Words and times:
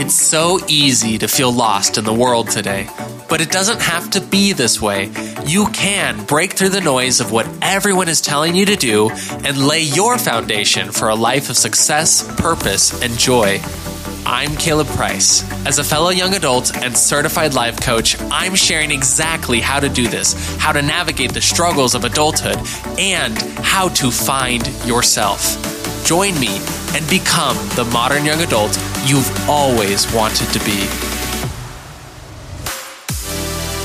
It's 0.00 0.14
so 0.14 0.58
easy 0.66 1.18
to 1.18 1.28
feel 1.28 1.52
lost 1.52 1.98
in 1.98 2.04
the 2.04 2.14
world 2.14 2.48
today, 2.48 2.88
but 3.28 3.42
it 3.42 3.50
doesn't 3.50 3.82
have 3.82 4.08
to 4.12 4.22
be 4.22 4.54
this 4.54 4.80
way. 4.80 5.12
You 5.44 5.66
can 5.66 6.24
break 6.24 6.54
through 6.54 6.70
the 6.70 6.80
noise 6.80 7.20
of 7.20 7.32
what 7.32 7.46
everyone 7.60 8.08
is 8.08 8.22
telling 8.22 8.56
you 8.56 8.64
to 8.64 8.76
do 8.76 9.10
and 9.10 9.58
lay 9.58 9.82
your 9.82 10.16
foundation 10.16 10.90
for 10.90 11.10
a 11.10 11.14
life 11.14 11.50
of 11.50 11.58
success, 11.58 12.24
purpose, 12.40 12.98
and 13.02 13.12
joy. 13.18 13.60
I'm 14.24 14.56
Caleb 14.56 14.86
Price. 14.86 15.44
As 15.66 15.78
a 15.78 15.84
fellow 15.84 16.08
young 16.08 16.34
adult 16.34 16.74
and 16.74 16.96
certified 16.96 17.52
life 17.52 17.78
coach, 17.82 18.18
I'm 18.30 18.54
sharing 18.54 18.92
exactly 18.92 19.60
how 19.60 19.80
to 19.80 19.90
do 19.90 20.08
this, 20.08 20.32
how 20.56 20.72
to 20.72 20.80
navigate 20.80 21.34
the 21.34 21.42
struggles 21.42 21.94
of 21.94 22.04
adulthood, 22.04 22.56
and 22.98 23.36
how 23.58 23.90
to 23.90 24.10
find 24.10 24.66
yourself. 24.86 25.58
Join 26.06 26.40
me 26.40 26.58
and 26.94 27.06
become 27.10 27.54
the 27.76 27.86
modern 27.92 28.24
young 28.24 28.40
adult 28.40 28.78
you've 29.06 29.48
always 29.48 30.12
wanted 30.12 30.46
to 30.52 30.58
be. 30.64 30.86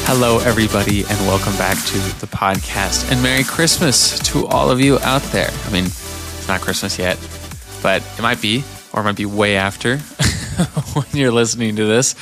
Hello, 0.08 0.40
everybody, 0.40 1.00
and 1.02 1.20
welcome 1.26 1.56
back 1.58 1.78
to 1.86 1.98
the 2.20 2.28
podcast. 2.28 3.12
And 3.12 3.24
Merry 3.24 3.44
Christmas 3.44 4.20
to 4.32 4.46
all 4.48 4.70
of 4.70 4.80
you 4.80 5.00
out 5.00 5.22
there. 5.32 5.50
I 5.66 5.72
mean, 5.72 5.86
it's 5.86 6.48
not 6.48 6.62
Christmas 6.62 7.00
yet, 7.00 7.18
but 7.82 8.04
it 8.18 8.22
might 8.22 8.42
be, 8.42 8.64
or 8.94 9.02
it 9.02 9.04
might 9.06 9.16
be 9.16 9.26
way 9.26 9.56
after 9.56 9.98
when 10.94 11.08
you're 11.14 11.32
listening 11.32 11.78
to 11.78 11.86
this. 11.86 12.16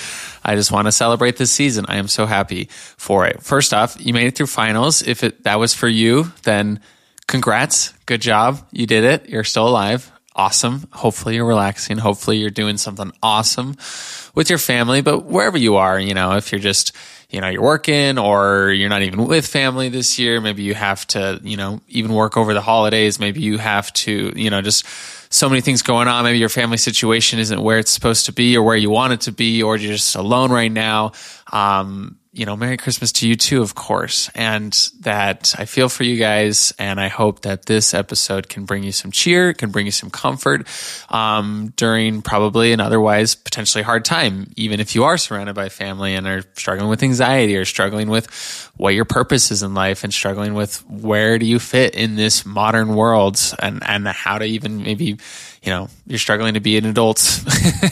I 0.43 0.55
just 0.55 0.71
want 0.71 0.87
to 0.87 0.91
celebrate 0.91 1.37
this 1.37 1.51
season. 1.51 1.85
I 1.87 1.97
am 1.97 2.07
so 2.07 2.25
happy 2.25 2.69
for 2.97 3.25
it. 3.25 3.41
First 3.41 3.73
off, 3.73 3.97
you 3.99 4.13
made 4.13 4.27
it 4.27 4.35
through 4.35 4.47
finals. 4.47 5.01
If 5.01 5.23
it, 5.23 5.43
that 5.43 5.59
was 5.59 5.73
for 5.73 5.87
you, 5.87 6.31
then 6.43 6.79
congrats. 7.27 7.91
Good 8.05 8.21
job. 8.21 8.65
You 8.71 8.85
did 8.85 9.03
it. 9.03 9.29
You're 9.29 9.43
still 9.43 9.67
alive. 9.67 10.11
Awesome. 10.35 10.87
Hopefully 10.93 11.35
you're 11.35 11.45
relaxing. 11.45 11.99
Hopefully 11.99 12.37
you're 12.37 12.49
doing 12.49 12.77
something 12.77 13.11
awesome 13.21 13.75
with 14.33 14.49
your 14.49 14.57
family, 14.57 15.01
but 15.01 15.25
wherever 15.25 15.57
you 15.57 15.75
are, 15.75 15.99
you 15.99 16.15
know, 16.15 16.35
if 16.35 16.51
you're 16.51 16.59
just, 16.59 16.91
you 17.29 17.39
know, 17.39 17.49
you're 17.49 17.61
working 17.61 18.17
or 18.17 18.71
you're 18.71 18.89
not 18.89 19.03
even 19.03 19.27
with 19.27 19.45
family 19.45 19.89
this 19.89 20.17
year, 20.17 20.41
maybe 20.41 20.63
you 20.63 20.73
have 20.73 21.05
to, 21.07 21.39
you 21.43 21.55
know, 21.55 21.81
even 21.87 22.13
work 22.13 22.35
over 22.35 22.55
the 22.55 22.61
holidays. 22.61 23.19
Maybe 23.19 23.41
you 23.41 23.59
have 23.59 23.93
to, 23.93 24.33
you 24.35 24.49
know, 24.49 24.61
just 24.61 24.87
so 25.31 25.49
many 25.49 25.61
things 25.61 25.83
going 25.83 26.07
on. 26.07 26.23
Maybe 26.23 26.39
your 26.39 26.49
family 26.49 26.77
situation 26.77 27.37
isn't 27.37 27.61
where 27.61 27.77
it's 27.77 27.91
supposed 27.91 28.25
to 28.25 28.33
be 28.33 28.57
or 28.57 28.63
where 28.63 28.75
you 28.75 28.89
want 28.89 29.13
it 29.13 29.21
to 29.21 29.31
be, 29.31 29.61
or 29.61 29.77
you're 29.77 29.93
just 29.93 30.15
alone 30.15 30.51
right 30.51 30.71
now. 30.71 31.11
Um, 31.51 32.17
you 32.33 32.47
know, 32.47 32.57
Merry 32.57 32.77
Christmas 32.77 33.11
to 33.13 33.27
you 33.27 33.35
too, 33.35 33.61
of 33.61 33.75
course. 33.75 34.27
And 34.33 34.73
that 35.01 35.53
I 35.59 35.65
feel 35.65 35.87
for 35.87 36.03
you 36.03 36.17
guys. 36.17 36.73
And 36.79 36.99
I 36.99 37.07
hope 37.07 37.41
that 37.41 37.67
this 37.67 37.93
episode 37.93 38.49
can 38.49 38.65
bring 38.65 38.83
you 38.83 38.91
some 38.91 39.11
cheer, 39.11 39.53
can 39.53 39.69
bring 39.69 39.85
you 39.85 39.91
some 39.91 40.09
comfort 40.09 40.67
um, 41.09 41.73
during 41.75 42.23
probably 42.23 42.73
an 42.73 42.79
otherwise 42.79 43.35
potentially 43.35 43.83
hard 43.83 44.03
time, 44.03 44.51
even 44.55 44.79
if 44.79 44.95
you 44.95 45.03
are 45.03 45.17
surrounded 45.17 45.53
by 45.53 45.69
family 45.69 46.15
and 46.15 46.25
are 46.25 46.41
struggling 46.55 46.89
with 46.89 47.03
anxiety 47.03 47.55
or 47.55 47.65
struggling 47.65 48.09
with 48.09 48.71
what 48.77 48.95
your 48.95 49.05
purpose 49.05 49.51
is 49.51 49.61
in 49.61 49.75
life 49.75 50.03
and 50.03 50.11
struggling 50.11 50.55
with 50.55 50.83
where 50.89 51.37
do 51.37 51.45
you 51.45 51.59
fit 51.59 51.93
in 51.93 52.15
this 52.15 52.47
modern 52.47 52.95
world 52.95 53.39
and, 53.61 53.83
and 53.85 54.07
how 54.07 54.39
to 54.39 54.45
even 54.45 54.81
maybe, 54.81 55.17
you 55.63 55.71
know, 55.71 55.87
you're 56.05 56.19
struggling 56.19 56.55
to 56.55 56.59
be 56.59 56.77
an 56.77 56.85
adult 56.85 57.43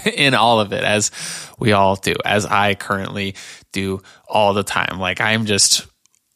in 0.13 0.33
all 0.33 0.59
of 0.59 0.73
it 0.73 0.83
as 0.83 1.11
we 1.57 1.71
all 1.71 1.95
do, 1.95 2.13
as 2.25 2.45
I 2.45 2.75
currently 2.75 3.35
do 3.71 4.01
all 4.27 4.53
the 4.53 4.63
time. 4.63 4.99
Like 4.99 5.21
I'm 5.21 5.45
just 5.45 5.87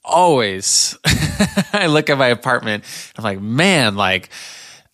always, 0.03 0.97
I 1.73 1.87
look 1.87 2.09
at 2.09 2.17
my 2.17 2.27
apartment, 2.27 2.85
I'm 3.17 3.23
like, 3.23 3.41
man, 3.41 3.95
like, 3.95 4.29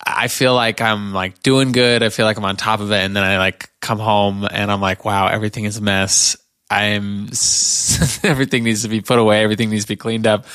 I 0.04 0.30
feel 0.30 0.56
like 0.56 0.82
I'm 0.82 1.14
like 1.14 1.44
doing 1.44 1.72
good. 1.72 2.02
I 2.02 2.10
feel 2.10 2.26
like 2.26 2.38
I'm 2.38 2.46
on 2.46 2.58
top 2.58 2.80
of 2.80 2.92
it. 2.92 3.06
And 3.06 3.16
then 3.16 3.24
I 3.24 3.38
like 3.38 3.70
come 3.82 4.00
home 4.00 4.48
and 4.50 4.72
I'm 4.72 4.82
like, 4.82 5.06
wow, 5.06 5.28
everything 5.28 5.66
is 5.66 5.78
a 5.78 5.82
mess. 5.82 6.38
I'm, 6.72 7.26
everything 8.24 8.64
needs 8.64 8.82
to 8.82 8.88
be 8.88 9.02
put 9.02 9.20
away. 9.20 9.44
Everything 9.44 9.70
needs 9.70 9.84
to 9.84 9.90
be 9.90 9.98
cleaned 9.98 10.26
up. 10.26 10.46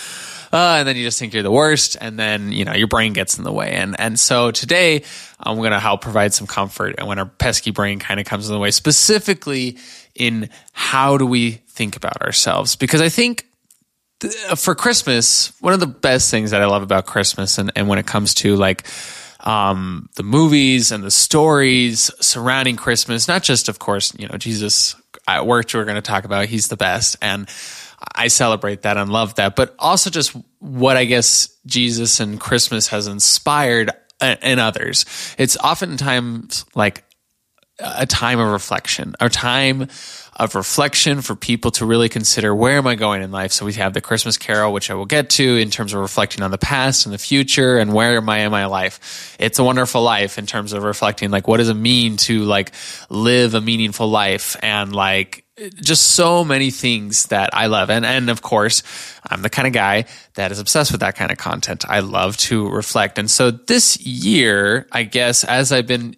Uh, 0.52 0.76
and 0.78 0.88
then 0.88 0.96
you 0.96 1.04
just 1.04 1.18
think 1.18 1.34
you're 1.34 1.42
the 1.42 1.50
worst, 1.50 1.96
and 2.00 2.18
then 2.18 2.52
you 2.52 2.64
know 2.64 2.72
your 2.72 2.86
brain 2.86 3.12
gets 3.12 3.38
in 3.38 3.44
the 3.44 3.52
way. 3.52 3.72
And 3.72 3.98
and 3.98 4.18
so 4.18 4.50
today 4.50 5.02
I'm 5.40 5.56
going 5.56 5.72
to 5.72 5.80
help 5.80 6.00
provide 6.00 6.34
some 6.34 6.46
comfort, 6.46 6.96
and 6.98 7.06
when 7.06 7.18
our 7.18 7.26
pesky 7.26 7.70
brain 7.70 7.98
kind 7.98 8.20
of 8.20 8.26
comes 8.26 8.48
in 8.48 8.54
the 8.54 8.58
way, 8.58 8.70
specifically 8.70 9.78
in 10.14 10.48
how 10.72 11.18
do 11.18 11.26
we 11.26 11.52
think 11.68 11.96
about 11.96 12.22
ourselves, 12.22 12.76
because 12.76 13.00
I 13.00 13.08
think 13.08 13.46
th- 14.20 14.34
for 14.56 14.74
Christmas, 14.74 15.52
one 15.60 15.72
of 15.72 15.80
the 15.80 15.86
best 15.86 16.30
things 16.30 16.52
that 16.52 16.62
I 16.62 16.66
love 16.66 16.82
about 16.82 17.06
Christmas, 17.06 17.58
and 17.58 17.72
and 17.76 17.88
when 17.88 17.98
it 17.98 18.06
comes 18.06 18.34
to 18.34 18.56
like 18.56 18.86
um, 19.40 20.08
the 20.16 20.22
movies 20.22 20.90
and 20.90 21.04
the 21.04 21.10
stories 21.10 22.10
surrounding 22.20 22.76
Christmas, 22.76 23.28
not 23.28 23.42
just 23.42 23.68
of 23.68 23.78
course 23.78 24.12
you 24.18 24.28
know 24.28 24.36
Jesus 24.36 24.96
at 25.28 25.46
work 25.46 25.66
we're 25.74 25.84
going 25.84 25.96
to 25.96 26.02
talk 26.02 26.24
about 26.24 26.46
he's 26.46 26.68
the 26.68 26.76
best 26.76 27.16
and 27.20 27.48
I 28.16 28.28
celebrate 28.28 28.82
that 28.82 28.96
and 28.96 29.10
love 29.10 29.34
that, 29.36 29.56
but 29.56 29.74
also 29.78 30.10
just 30.10 30.34
what 30.58 30.96
I 30.96 31.04
guess 31.04 31.48
Jesus 31.66 32.20
and 32.20 32.40
Christmas 32.40 32.88
has 32.88 33.06
inspired 33.06 33.90
in 34.20 34.58
others. 34.58 35.04
It's 35.38 35.56
oftentimes 35.58 36.64
like 36.74 37.04
a 37.78 38.06
time 38.06 38.38
of 38.38 38.50
reflection, 38.50 39.14
a 39.20 39.28
time 39.28 39.88
of 40.36 40.54
reflection 40.54 41.20
for 41.20 41.34
people 41.34 41.70
to 41.72 41.86
really 41.86 42.08
consider 42.08 42.54
where 42.54 42.78
am 42.78 42.86
I 42.86 42.94
going 42.94 43.22
in 43.22 43.30
life. 43.30 43.52
So 43.52 43.66
we 43.66 43.74
have 43.74 43.92
the 43.92 44.00
Christmas 44.00 44.38
Carol, 44.38 44.72
which 44.72 44.90
I 44.90 44.94
will 44.94 45.06
get 45.06 45.30
to 45.30 45.56
in 45.56 45.70
terms 45.70 45.92
of 45.92 46.00
reflecting 46.00 46.42
on 46.42 46.50
the 46.50 46.58
past 46.58 47.06
and 47.06 47.12
the 47.12 47.18
future 47.18 47.78
and 47.78 47.92
where 47.92 48.16
am 48.16 48.28
I 48.28 48.40
in 48.40 48.50
my 48.50 48.66
life. 48.66 49.36
It's 49.38 49.58
a 49.58 49.64
wonderful 49.64 50.02
life 50.02 50.38
in 50.38 50.46
terms 50.46 50.72
of 50.72 50.82
reflecting 50.82 51.30
like 51.30 51.48
what 51.48 51.58
does 51.58 51.68
it 51.68 51.74
mean 51.74 52.16
to 52.18 52.44
like 52.44 52.72
live 53.10 53.54
a 53.54 53.60
meaningful 53.60 54.08
life 54.08 54.56
and 54.62 54.94
like 54.94 55.45
just 55.76 56.08
so 56.08 56.44
many 56.44 56.70
things 56.70 57.26
that 57.26 57.50
I 57.54 57.66
love. 57.66 57.88
And, 57.90 58.04
and 58.04 58.28
of 58.28 58.42
course, 58.42 58.82
I'm 59.24 59.42
the 59.42 59.50
kind 59.50 59.66
of 59.66 59.72
guy 59.72 60.04
that 60.34 60.52
is 60.52 60.58
obsessed 60.58 60.92
with 60.92 61.00
that 61.00 61.16
kind 61.16 61.30
of 61.30 61.38
content. 61.38 61.84
I 61.88 62.00
love 62.00 62.36
to 62.38 62.68
reflect. 62.68 63.18
And 63.18 63.30
so 63.30 63.50
this 63.50 63.98
year, 64.00 64.86
I 64.92 65.04
guess, 65.04 65.44
as 65.44 65.72
I've 65.72 65.86
been 65.86 66.16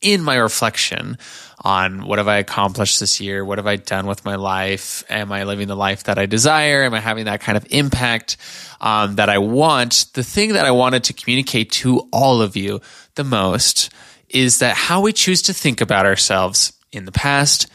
in 0.00 0.22
my 0.22 0.36
reflection 0.36 1.18
on 1.62 2.06
what 2.06 2.18
have 2.18 2.28
I 2.28 2.38
accomplished 2.38 3.00
this 3.00 3.20
year? 3.20 3.44
What 3.44 3.58
have 3.58 3.66
I 3.66 3.76
done 3.76 4.06
with 4.06 4.24
my 4.24 4.36
life? 4.36 5.04
Am 5.10 5.30
I 5.30 5.44
living 5.44 5.68
the 5.68 5.76
life 5.76 6.04
that 6.04 6.18
I 6.18 6.26
desire? 6.26 6.84
Am 6.84 6.94
I 6.94 7.00
having 7.00 7.26
that 7.26 7.40
kind 7.40 7.56
of 7.56 7.66
impact 7.70 8.38
um, 8.80 9.16
that 9.16 9.28
I 9.28 9.38
want? 9.38 10.06
The 10.14 10.22
thing 10.22 10.54
that 10.54 10.64
I 10.64 10.70
wanted 10.70 11.04
to 11.04 11.12
communicate 11.12 11.70
to 11.72 12.08
all 12.12 12.40
of 12.40 12.56
you 12.56 12.80
the 13.14 13.24
most 13.24 13.90
is 14.30 14.60
that 14.60 14.74
how 14.74 15.02
we 15.02 15.12
choose 15.12 15.42
to 15.42 15.52
think 15.52 15.80
about 15.80 16.06
ourselves 16.06 16.72
in 16.92 17.04
the 17.04 17.12
past, 17.12 17.66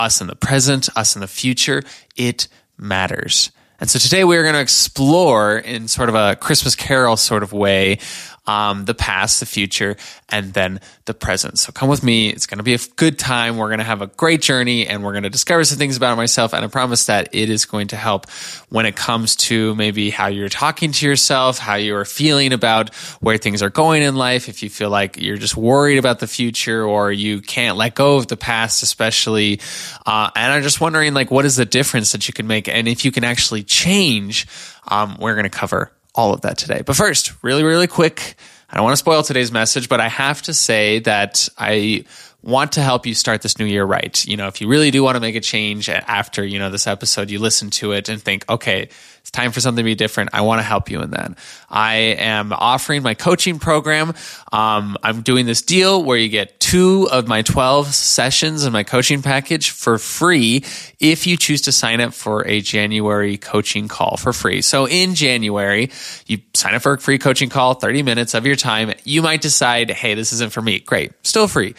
us 0.00 0.20
in 0.20 0.26
the 0.26 0.36
present, 0.36 0.88
us 0.96 1.14
in 1.14 1.20
the 1.20 1.28
future, 1.28 1.82
it 2.16 2.48
matters. 2.76 3.52
And 3.80 3.88
so 3.88 3.98
today 3.98 4.24
we're 4.24 4.42
going 4.42 4.54
to 4.54 4.60
explore 4.60 5.56
in 5.56 5.88
sort 5.88 6.08
of 6.10 6.14
a 6.14 6.36
Christmas 6.36 6.74
carol 6.76 7.16
sort 7.16 7.42
of 7.42 7.52
way 7.52 7.98
um, 8.46 8.84
the 8.84 8.94
past, 8.94 9.40
the 9.40 9.46
future, 9.46 9.96
and 10.28 10.52
then 10.52 10.80
the 11.04 11.14
present. 11.14 11.58
So 11.58 11.72
come 11.72 11.88
with 11.88 12.02
me. 12.02 12.30
It's 12.30 12.46
going 12.46 12.58
to 12.58 12.64
be 12.64 12.74
a 12.74 12.78
good 12.96 13.18
time. 13.18 13.56
We're 13.56 13.68
going 13.68 13.78
to 13.78 13.84
have 13.84 14.02
a 14.02 14.06
great 14.06 14.42
journey 14.42 14.86
and 14.86 15.04
we're 15.04 15.12
going 15.12 15.24
to 15.24 15.30
discover 15.30 15.64
some 15.64 15.78
things 15.78 15.96
about 15.96 16.16
myself. 16.16 16.52
And 16.52 16.64
I 16.64 16.68
promise 16.68 17.06
that 17.06 17.28
it 17.32 17.50
is 17.50 17.64
going 17.66 17.88
to 17.88 17.96
help 17.96 18.28
when 18.68 18.86
it 18.86 18.96
comes 18.96 19.36
to 19.36 19.74
maybe 19.74 20.10
how 20.10 20.28
you're 20.28 20.48
talking 20.48 20.92
to 20.92 21.06
yourself, 21.06 21.58
how 21.58 21.74
you 21.74 21.94
are 21.96 22.04
feeling 22.04 22.52
about 22.52 22.94
where 23.20 23.36
things 23.36 23.62
are 23.62 23.70
going 23.70 24.02
in 24.02 24.16
life. 24.16 24.48
If 24.48 24.62
you 24.62 24.70
feel 24.70 24.90
like 24.90 25.20
you're 25.20 25.36
just 25.36 25.56
worried 25.56 25.98
about 25.98 26.18
the 26.18 26.26
future 26.26 26.84
or 26.84 27.12
you 27.12 27.40
can't 27.40 27.76
let 27.76 27.94
go 27.94 28.16
of 28.16 28.28
the 28.28 28.36
past, 28.36 28.82
especially. 28.82 29.60
Uh, 30.06 30.30
and 30.34 30.52
I'm 30.52 30.62
just 30.62 30.80
wondering, 30.80 31.14
like, 31.14 31.30
what 31.30 31.44
is 31.44 31.56
the 31.56 31.66
difference 31.66 32.12
that 32.12 32.26
you 32.26 32.34
can 32.34 32.46
make? 32.46 32.68
And 32.68 32.88
if 32.88 33.04
you 33.04 33.12
can 33.12 33.24
actually 33.24 33.62
change, 33.62 34.46
um, 34.88 35.16
we're 35.20 35.34
going 35.34 35.44
to 35.44 35.50
cover 35.50 35.92
all 36.14 36.32
of 36.32 36.42
that 36.42 36.58
today. 36.58 36.82
But 36.84 36.96
first, 36.96 37.32
really, 37.42 37.62
really 37.62 37.86
quick, 37.86 38.34
I 38.68 38.76
don't 38.76 38.84
want 38.84 38.92
to 38.92 38.98
spoil 38.98 39.22
today's 39.22 39.50
message, 39.52 39.88
but 39.88 40.00
I 40.00 40.08
have 40.08 40.42
to 40.42 40.54
say 40.54 41.00
that 41.00 41.48
I 41.58 42.04
want 42.42 42.72
to 42.72 42.82
help 42.82 43.06
you 43.06 43.14
start 43.14 43.42
this 43.42 43.58
new 43.58 43.66
year 43.66 43.84
right. 43.84 44.24
You 44.26 44.36
know, 44.36 44.46
if 44.46 44.60
you 44.60 44.68
really 44.68 44.90
do 44.90 45.02
want 45.02 45.16
to 45.16 45.20
make 45.20 45.34
a 45.36 45.40
change 45.40 45.88
after, 45.88 46.44
you 46.44 46.58
know, 46.58 46.70
this 46.70 46.86
episode, 46.86 47.30
you 47.30 47.38
listen 47.38 47.70
to 47.70 47.92
it 47.92 48.08
and 48.08 48.20
think, 48.20 48.48
okay, 48.48 48.88
it's 49.20 49.30
time 49.30 49.52
for 49.52 49.60
something 49.60 49.84
to 49.84 49.86
be 49.86 49.94
different. 49.94 50.30
I 50.32 50.40
want 50.40 50.60
to 50.60 50.62
help 50.62 50.90
you 50.90 51.02
in 51.02 51.10
that. 51.10 51.36
I 51.68 51.94
am 52.18 52.52
offering 52.54 53.02
my 53.02 53.12
coaching 53.12 53.58
program. 53.58 54.14
Um, 54.50 54.96
I'm 55.02 55.20
doing 55.20 55.44
this 55.44 55.60
deal 55.60 56.02
where 56.02 56.16
you 56.16 56.30
get 56.30 56.58
two 56.58 57.08
of 57.12 57.28
my 57.28 57.42
12 57.42 57.88
sessions 57.88 58.64
in 58.64 58.72
my 58.72 58.82
coaching 58.82 59.20
package 59.20 59.70
for 59.70 59.98
free 59.98 60.64
if 60.98 61.26
you 61.26 61.36
choose 61.36 61.62
to 61.62 61.72
sign 61.72 62.00
up 62.00 62.14
for 62.14 62.46
a 62.46 62.62
January 62.62 63.36
coaching 63.36 63.88
call 63.88 64.16
for 64.16 64.32
free. 64.32 64.62
So 64.62 64.88
in 64.88 65.14
January, 65.14 65.90
you 66.26 66.38
sign 66.54 66.74
up 66.74 66.82
for 66.82 66.94
a 66.94 66.98
free 66.98 67.18
coaching 67.18 67.50
call, 67.50 67.74
30 67.74 68.02
minutes 68.02 68.32
of 68.32 68.46
your 68.46 68.56
time. 68.56 68.94
You 69.04 69.20
might 69.20 69.42
decide, 69.42 69.90
hey, 69.90 70.14
this 70.14 70.32
isn't 70.32 70.52
for 70.52 70.62
me. 70.62 70.80
Great. 70.80 71.12
Still 71.26 71.46
free 71.46 71.74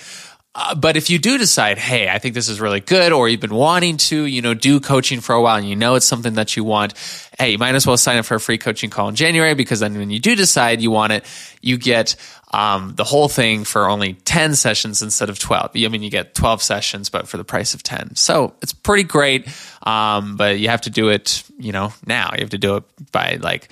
Uh, 0.53 0.75
but 0.75 0.97
if 0.97 1.09
you 1.09 1.17
do 1.17 1.37
decide, 1.37 1.77
hey, 1.77 2.09
I 2.09 2.19
think 2.19 2.35
this 2.35 2.49
is 2.49 2.59
really 2.59 2.81
good, 2.81 3.13
or 3.13 3.29
you've 3.29 3.39
been 3.39 3.55
wanting 3.55 3.95
to, 3.97 4.25
you 4.25 4.41
know, 4.41 4.53
do 4.53 4.81
coaching 4.81 5.21
for 5.21 5.33
a 5.33 5.41
while 5.41 5.55
and 5.55 5.67
you 5.67 5.77
know 5.77 5.95
it's 5.95 6.05
something 6.05 6.33
that 6.33 6.57
you 6.57 6.65
want, 6.65 6.93
hey, 7.39 7.51
you 7.51 7.57
might 7.57 7.73
as 7.73 7.87
well 7.87 7.95
sign 7.95 8.17
up 8.17 8.25
for 8.25 8.35
a 8.35 8.39
free 8.39 8.57
coaching 8.57 8.89
call 8.89 9.07
in 9.07 9.15
January 9.15 9.53
because 9.53 9.79
then 9.79 9.97
when 9.97 10.09
you 10.09 10.19
do 10.19 10.35
decide 10.35 10.81
you 10.81 10.91
want 10.91 11.13
it, 11.13 11.25
you 11.61 11.77
get 11.77 12.17
um, 12.53 12.95
the 12.95 13.05
whole 13.05 13.29
thing 13.29 13.63
for 13.63 13.89
only 13.89 14.13
10 14.13 14.55
sessions 14.55 15.01
instead 15.01 15.29
of 15.29 15.39
12. 15.39 15.71
I 15.73 15.87
mean, 15.87 16.03
you 16.03 16.11
get 16.11 16.35
12 16.35 16.61
sessions, 16.61 17.09
but 17.09 17.29
for 17.29 17.37
the 17.37 17.45
price 17.45 17.73
of 17.73 17.81
10. 17.81 18.15
So 18.17 18.53
it's 18.61 18.73
pretty 18.73 19.03
great. 19.03 19.47
Um, 19.83 20.35
but 20.35 20.59
you 20.59 20.67
have 20.67 20.81
to 20.81 20.89
do 20.89 21.07
it, 21.09 21.43
you 21.57 21.71
know, 21.71 21.93
now. 22.05 22.31
You 22.33 22.41
have 22.41 22.49
to 22.49 22.57
do 22.57 22.75
it 22.75 22.83
by 23.13 23.37
like, 23.41 23.69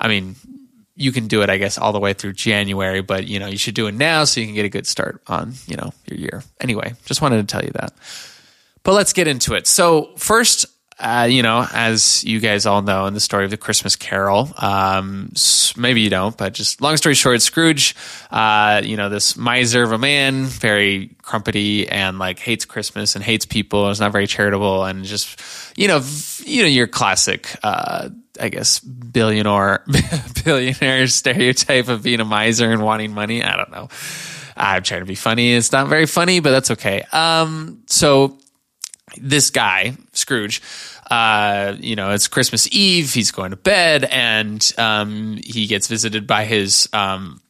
I 0.00 0.08
mean, 0.08 0.36
you 1.02 1.10
can 1.10 1.26
do 1.26 1.42
it, 1.42 1.50
I 1.50 1.58
guess, 1.58 1.78
all 1.78 1.92
the 1.92 1.98
way 1.98 2.12
through 2.12 2.34
January, 2.34 3.02
but 3.02 3.26
you 3.26 3.40
know, 3.40 3.48
you 3.48 3.58
should 3.58 3.74
do 3.74 3.88
it 3.88 3.94
now 3.94 4.24
so 4.24 4.40
you 4.40 4.46
can 4.46 4.54
get 4.54 4.64
a 4.64 4.68
good 4.68 4.86
start 4.86 5.20
on, 5.26 5.54
you 5.66 5.76
know, 5.76 5.92
your 6.06 6.18
year. 6.18 6.42
Anyway, 6.60 6.94
just 7.04 7.20
wanted 7.20 7.46
to 7.46 7.52
tell 7.52 7.64
you 7.64 7.72
that. 7.72 7.92
But 8.84 8.92
let's 8.92 9.12
get 9.12 9.26
into 9.26 9.54
it. 9.54 9.66
So 9.66 10.10
first, 10.16 10.66
uh, 10.98 11.26
you 11.28 11.42
know, 11.42 11.66
as 11.72 12.22
you 12.22 12.38
guys 12.38 12.66
all 12.66 12.82
know 12.82 13.06
in 13.06 13.14
the 13.14 13.20
story 13.20 13.44
of 13.44 13.50
the 13.50 13.56
Christmas 13.56 13.96
Carol, 13.96 14.48
um, 14.58 15.32
maybe 15.76 16.02
you 16.02 16.10
don't, 16.10 16.36
but 16.36 16.54
just 16.54 16.80
long 16.80 16.96
story 16.96 17.16
short, 17.16 17.42
Scrooge, 17.42 17.96
uh, 18.30 18.80
you 18.84 18.96
know, 18.96 19.08
this 19.08 19.36
miser 19.36 19.82
of 19.82 19.90
a 19.90 19.98
man, 19.98 20.44
very 20.44 21.16
crumpety 21.22 21.88
and 21.90 22.20
like 22.20 22.38
hates 22.38 22.64
Christmas 22.64 23.16
and 23.16 23.24
hates 23.24 23.44
people 23.44 23.86
and 23.86 23.92
is 23.92 24.00
not 24.00 24.12
very 24.12 24.28
charitable 24.28 24.84
and 24.84 25.04
just, 25.04 25.40
you 25.76 25.88
know, 25.88 26.00
you 26.44 26.62
know, 26.62 26.68
your 26.68 26.86
classic, 26.86 27.56
uh, 27.64 28.10
I 28.42 28.48
guess 28.48 28.80
billionaire 28.80 29.84
billionaire 30.44 31.06
stereotype 31.06 31.88
of 31.88 32.02
being 32.02 32.20
a 32.20 32.24
miser 32.24 32.70
and 32.70 32.82
wanting 32.82 33.14
money. 33.14 33.42
I 33.42 33.56
don't 33.56 33.70
know. 33.70 33.88
I'm 34.56 34.82
trying 34.82 35.00
to 35.00 35.06
be 35.06 35.14
funny. 35.14 35.54
It's 35.54 35.72
not 35.72 35.88
very 35.88 36.06
funny, 36.06 36.40
but 36.40 36.50
that's 36.50 36.72
okay. 36.72 37.02
Um, 37.12 37.82
so 37.86 38.38
this 39.16 39.50
guy 39.50 39.96
Scrooge, 40.12 40.60
uh, 41.10 41.76
you 41.78 41.96
know, 41.96 42.10
it's 42.10 42.28
Christmas 42.28 42.68
Eve. 42.72 43.12
He's 43.12 43.30
going 43.30 43.50
to 43.50 43.56
bed, 43.56 44.04
and 44.04 44.72
um, 44.76 45.38
he 45.42 45.66
gets 45.66 45.86
visited 45.86 46.26
by 46.26 46.44
his 46.44 46.88
um, 46.92 47.40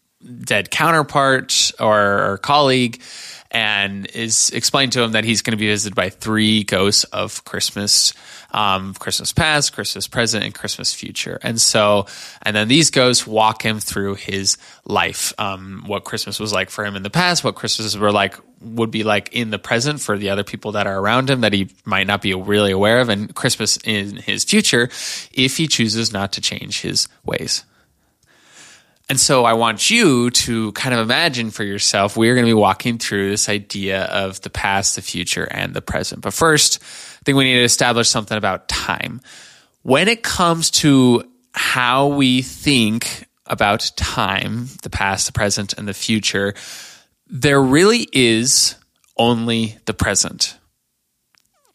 dead 0.45 0.71
counterpart 0.71 1.73
or, 1.81 2.33
or 2.33 2.39
colleague 2.39 3.03
and 3.51 4.07
is 4.15 4.51
explained 4.51 4.93
to 4.93 5.03
him 5.03 5.13
that 5.13 5.25
he's 5.25 5.43
going 5.43 5.53
to 5.53 5.59
be 5.59 5.69
visited 5.69 5.95
by 5.95 6.09
three 6.09 6.65
ghosts 6.65 7.05
of 7.05 7.45
Christmas, 7.45 8.15
um, 8.53 8.95
Christmas 8.95 9.33
past, 9.33 9.73
Christmas 9.73 10.07
present, 10.07 10.45
and 10.45 10.55
Christmas 10.55 10.95
future. 10.95 11.39
And 11.43 11.61
so, 11.61 12.07
and 12.43 12.55
then 12.55 12.69
these 12.69 12.91
ghosts 12.91 13.27
walk 13.27 13.65
him 13.65 13.81
through 13.81 14.15
his 14.17 14.59
life, 14.85 15.33
um, 15.39 15.85
what 15.87 16.05
Christmas 16.05 16.39
was 16.39 16.53
like 16.53 16.71
for 16.71 16.85
him 16.85 16.95
in 16.95 17.03
the 17.03 17.11
past, 17.11 17.43
what 17.43 17.55
Christmases 17.55 17.99
were 17.99 18.13
like 18.13 18.37
would 18.61 18.91
be 18.91 19.03
like 19.03 19.33
in 19.33 19.51
the 19.51 19.59
present 19.59 20.01
for 20.01 20.17
the 20.17 20.31
other 20.31 20.45
people 20.45 20.73
that 20.73 20.87
are 20.87 20.99
around 20.99 21.29
him 21.29 21.41
that 21.41 21.53
he 21.53 21.69
might 21.85 22.07
not 22.07 22.23
be 22.23 22.35
really 22.35 22.71
aware 22.71 23.01
of, 23.01 23.09
and 23.09 23.35
Christmas 23.35 23.79
in 23.85 24.17
his 24.17 24.45
future 24.45 24.89
if 25.33 25.57
he 25.57 25.67
chooses 25.67 26.13
not 26.13 26.33
to 26.35 26.41
change 26.41 26.83
his 26.83 27.09
ways. 27.25 27.65
And 29.09 29.21
so 29.21 29.45
I 29.45 29.55
want 29.55 29.91
you 29.91 30.31
to 30.31 30.73
kind 30.73 30.95
of 30.95 31.01
imagine 31.01 31.51
for 31.51 31.65
yourself, 31.65 32.17
we're 32.17 32.35
going 32.35 32.47
to 32.47 32.51
be 32.51 32.55
walking 32.55 32.99
through 32.99 33.31
this 33.31 33.49
idea 33.49 34.05
of 34.05 34.41
the 34.41 34.49
past, 34.49 34.95
the 34.95 35.03
future, 35.03 35.47
and 35.51 35.75
the 35.75 35.83
present. 35.83 36.23
But 36.23 36.33
first, 36.33 36.83
I 37.23 37.25
think 37.25 37.39
we 37.39 37.45
need 37.45 37.59
to 37.59 37.65
establish 37.65 38.09
something 38.09 38.37
about 38.37 38.67
time. 38.67 39.21
When 39.83 40.09
it 40.09 40.25
comes 40.25 40.73
to 40.73 41.23
how 41.55 42.09
we 42.09 42.43
think 42.43 43.29
about 43.47 43.93
time, 43.95 44.67
the 44.83 44.91
past, 44.91 45.27
the 45.27 45.33
present, 45.33 45.73
and 45.75 45.87
the 45.87 45.95
future, 45.95 46.55
there 47.29 47.63
really 47.63 48.09
is 48.13 48.75
only 49.17 49.79
the 49.85 49.95
present. 49.95 50.59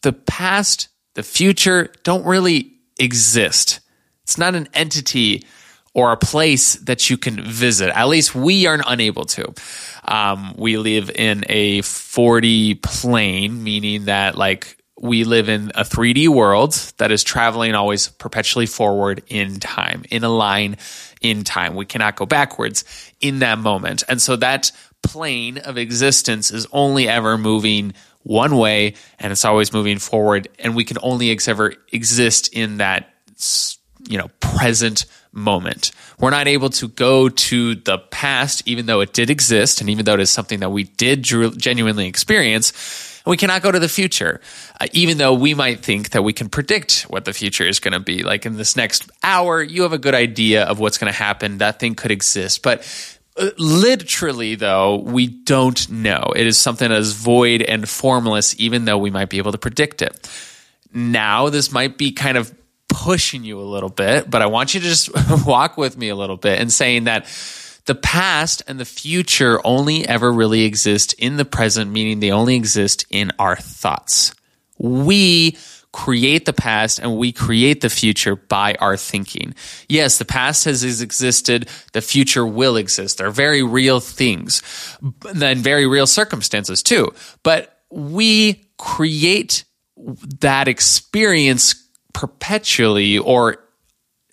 The 0.02 0.12
past, 0.12 0.88
the 1.14 1.22
future 1.22 1.92
don't 2.02 2.26
really 2.26 2.74
exist. 2.98 3.80
It's 4.24 4.36
not 4.36 4.54
an 4.54 4.68
entity 4.74 5.46
or 5.94 6.12
a 6.12 6.18
place 6.18 6.74
that 6.74 7.08
you 7.08 7.16
can 7.16 7.42
visit. 7.42 7.88
At 7.96 8.08
least 8.08 8.34
we 8.34 8.66
aren't 8.66 8.84
unable 8.86 9.24
to. 9.24 9.54
Um, 10.04 10.54
we 10.58 10.76
live 10.76 11.08
in 11.08 11.44
a 11.48 11.80
4D 11.80 12.82
plane, 12.82 13.64
meaning 13.64 14.04
that 14.04 14.36
like 14.36 14.77
we 15.00 15.24
live 15.24 15.48
in 15.48 15.70
a 15.74 15.82
3D 15.82 16.28
world 16.28 16.72
that 16.98 17.10
is 17.10 17.22
traveling 17.22 17.74
always 17.74 18.08
perpetually 18.08 18.66
forward 18.66 19.22
in 19.28 19.60
time, 19.60 20.04
in 20.10 20.24
a 20.24 20.28
line 20.28 20.76
in 21.20 21.44
time. 21.44 21.74
We 21.74 21.86
cannot 21.86 22.16
go 22.16 22.26
backwards 22.26 22.84
in 23.20 23.40
that 23.40 23.58
moment. 23.58 24.04
And 24.08 24.20
so 24.20 24.36
that 24.36 24.72
plane 25.02 25.58
of 25.58 25.78
existence 25.78 26.50
is 26.50 26.66
only 26.72 27.08
ever 27.08 27.38
moving 27.38 27.94
one 28.24 28.56
way 28.56 28.94
and 29.18 29.32
it's 29.32 29.44
always 29.44 29.72
moving 29.72 29.98
forward. 29.98 30.48
And 30.58 30.74
we 30.74 30.84
can 30.84 30.98
only 31.02 31.36
ever 31.46 31.74
exist 31.92 32.52
in 32.52 32.78
that, 32.78 33.08
you 34.08 34.18
know, 34.18 34.28
present 34.40 35.06
moment. 35.32 35.92
We're 36.18 36.30
not 36.30 36.48
able 36.48 36.70
to 36.70 36.88
go 36.88 37.28
to 37.28 37.74
the 37.76 37.98
past, 37.98 38.62
even 38.66 38.86
though 38.86 39.00
it 39.00 39.12
did 39.12 39.30
exist, 39.30 39.80
and 39.80 39.88
even 39.90 40.04
though 40.04 40.14
it 40.14 40.20
is 40.20 40.30
something 40.30 40.60
that 40.60 40.70
we 40.70 40.84
did 40.84 41.22
genuinely 41.22 42.06
experience. 42.08 43.17
We 43.28 43.36
cannot 43.36 43.60
go 43.60 43.70
to 43.70 43.78
the 43.78 43.90
future, 43.90 44.40
uh, 44.80 44.86
even 44.92 45.18
though 45.18 45.34
we 45.34 45.52
might 45.52 45.84
think 45.84 46.10
that 46.10 46.22
we 46.22 46.32
can 46.32 46.48
predict 46.48 47.02
what 47.02 47.26
the 47.26 47.34
future 47.34 47.64
is 47.64 47.78
going 47.78 47.92
to 47.92 48.00
be. 48.00 48.22
Like 48.22 48.46
in 48.46 48.56
this 48.56 48.74
next 48.74 49.10
hour, 49.22 49.62
you 49.62 49.82
have 49.82 49.92
a 49.92 49.98
good 49.98 50.14
idea 50.14 50.64
of 50.64 50.80
what's 50.80 50.96
going 50.96 51.12
to 51.12 51.18
happen. 51.18 51.58
That 51.58 51.78
thing 51.78 51.94
could 51.94 52.10
exist. 52.10 52.62
But 52.62 52.80
uh, 53.36 53.50
literally, 53.58 54.54
though, 54.54 54.96
we 54.96 55.26
don't 55.26 55.90
know. 55.90 56.32
It 56.34 56.46
is 56.46 56.56
something 56.56 56.88
that 56.88 56.98
is 56.98 57.12
void 57.12 57.60
and 57.60 57.86
formless, 57.86 58.58
even 58.58 58.86
though 58.86 58.96
we 58.96 59.10
might 59.10 59.28
be 59.28 59.36
able 59.36 59.52
to 59.52 59.58
predict 59.58 60.00
it. 60.00 60.26
Now, 60.94 61.50
this 61.50 61.70
might 61.70 61.98
be 61.98 62.12
kind 62.12 62.38
of 62.38 62.54
pushing 62.88 63.44
you 63.44 63.60
a 63.60 63.62
little 63.62 63.90
bit, 63.90 64.30
but 64.30 64.40
I 64.40 64.46
want 64.46 64.72
you 64.72 64.80
to 64.80 64.86
just 64.86 65.10
walk 65.46 65.76
with 65.76 65.98
me 65.98 66.08
a 66.08 66.16
little 66.16 66.38
bit 66.38 66.58
and 66.60 66.72
saying 66.72 67.04
that 67.04 67.26
the 67.88 67.94
past 67.94 68.62
and 68.68 68.78
the 68.78 68.84
future 68.84 69.60
only 69.66 70.06
ever 70.06 70.30
really 70.30 70.64
exist 70.64 71.14
in 71.14 71.38
the 71.38 71.44
present, 71.46 71.90
meaning 71.90 72.20
they 72.20 72.30
only 72.30 72.54
exist 72.54 73.06
in 73.08 73.32
our 73.38 73.56
thoughts. 73.56 74.34
We 74.78 75.56
create 75.90 76.44
the 76.44 76.52
past 76.52 76.98
and 76.98 77.16
we 77.16 77.32
create 77.32 77.80
the 77.80 77.88
future 77.88 78.36
by 78.36 78.74
our 78.74 78.98
thinking. 78.98 79.54
Yes, 79.88 80.18
the 80.18 80.26
past 80.26 80.66
has 80.66 80.84
existed, 81.00 81.70
the 81.94 82.02
future 82.02 82.46
will 82.46 82.76
exist. 82.76 83.16
They're 83.16 83.30
very 83.30 83.62
real 83.62 84.00
things, 84.00 84.62
and 85.24 85.56
very 85.56 85.86
real 85.86 86.06
circumstances 86.06 86.82
too. 86.82 87.14
But 87.42 87.80
we 87.90 88.70
create 88.76 89.64
that 90.40 90.68
experience 90.68 91.74
perpetually 92.12 93.16
or 93.16 93.64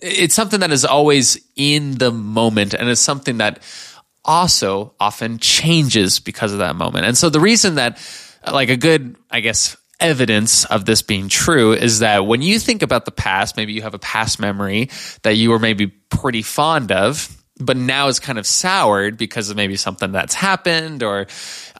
it's 0.05 0.35
something 0.35 0.59
that 0.59 0.71
is 0.71 0.85
always 0.85 1.43
in 1.55 1.97
the 1.97 2.11
moment 2.11 2.73
and 2.75 2.87
it's 2.87 3.01
something 3.01 3.39
that 3.39 3.59
also 4.23 4.93
often 4.99 5.39
changes 5.39 6.19
because 6.19 6.53
of 6.53 6.59
that 6.59 6.75
moment. 6.75 7.05
And 7.05 7.17
so 7.17 7.29
the 7.29 7.39
reason 7.39 7.75
that 7.75 7.97
like 8.51 8.69
a 8.69 8.77
good, 8.77 9.15
I 9.31 9.39
guess, 9.39 9.75
evidence 9.99 10.65
of 10.65 10.85
this 10.85 11.01
being 11.01 11.27
true 11.27 11.73
is 11.73 11.99
that 11.99 12.25
when 12.27 12.41
you 12.41 12.59
think 12.59 12.83
about 12.83 13.05
the 13.05 13.11
past, 13.11 13.57
maybe 13.57 13.73
you 13.73 13.81
have 13.81 13.93
a 13.93 13.99
past 13.99 14.39
memory 14.39 14.89
that 15.23 15.35
you 15.37 15.49
were 15.49 15.59
maybe 15.59 15.87
pretty 15.87 16.43
fond 16.43 16.91
of, 16.91 17.35
but 17.59 17.77
now 17.77 18.07
it's 18.07 18.19
kind 18.19 18.37
of 18.37 18.45
soured 18.45 19.17
because 19.17 19.49
of 19.49 19.55
maybe 19.55 19.75
something 19.75 20.11
that's 20.11 20.33
happened 20.33 21.01
or 21.01 21.27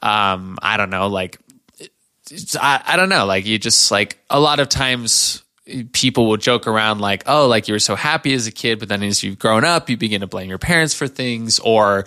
um, 0.02 0.58
I 0.62 0.76
don't 0.76 0.90
know, 0.90 1.06
like 1.08 1.38
I, 2.60 2.82
I 2.84 2.96
don't 2.96 3.08
know, 3.08 3.26
like 3.26 3.46
you 3.46 3.58
just 3.58 3.90
like 3.92 4.18
a 4.30 4.40
lot 4.40 4.58
of 4.58 4.68
times 4.68 5.42
people 5.92 6.26
will 6.26 6.36
joke 6.36 6.66
around 6.66 7.00
like, 7.00 7.24
oh, 7.26 7.48
like 7.48 7.66
you 7.66 7.74
were 7.74 7.80
so 7.80 7.96
happy 7.96 8.32
as 8.34 8.46
a 8.46 8.52
kid, 8.52 8.78
but 8.78 8.88
then 8.88 9.02
as 9.02 9.22
you've 9.22 9.38
grown 9.38 9.64
up, 9.64 9.90
you 9.90 9.96
begin 9.96 10.20
to 10.20 10.26
blame 10.26 10.48
your 10.48 10.58
parents 10.58 10.94
for 10.94 11.08
things, 11.08 11.58
or 11.58 12.06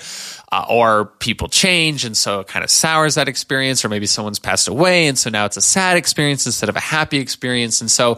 uh, 0.52 0.66
or 0.70 1.06
people 1.20 1.50
change, 1.50 2.06
and 2.06 2.16
so 2.16 2.40
it 2.40 2.48
kind 2.48 2.64
of 2.64 2.70
sours 2.70 3.16
that 3.16 3.28
experience, 3.28 3.84
or 3.84 3.90
maybe 3.90 4.06
someone's 4.06 4.40
passed 4.40 4.68
away, 4.68 5.08
and 5.08 5.18
so 5.18 5.30
now 5.30 5.46
it's 5.46 5.58
a 5.58 5.62
sad 5.62 5.98
experience 5.98 6.46
instead 6.46 6.70
of 6.70 6.76
a 6.76 6.82
happy 6.82 7.18
experience, 7.18 7.82
and 7.82 7.92
so 7.92 8.18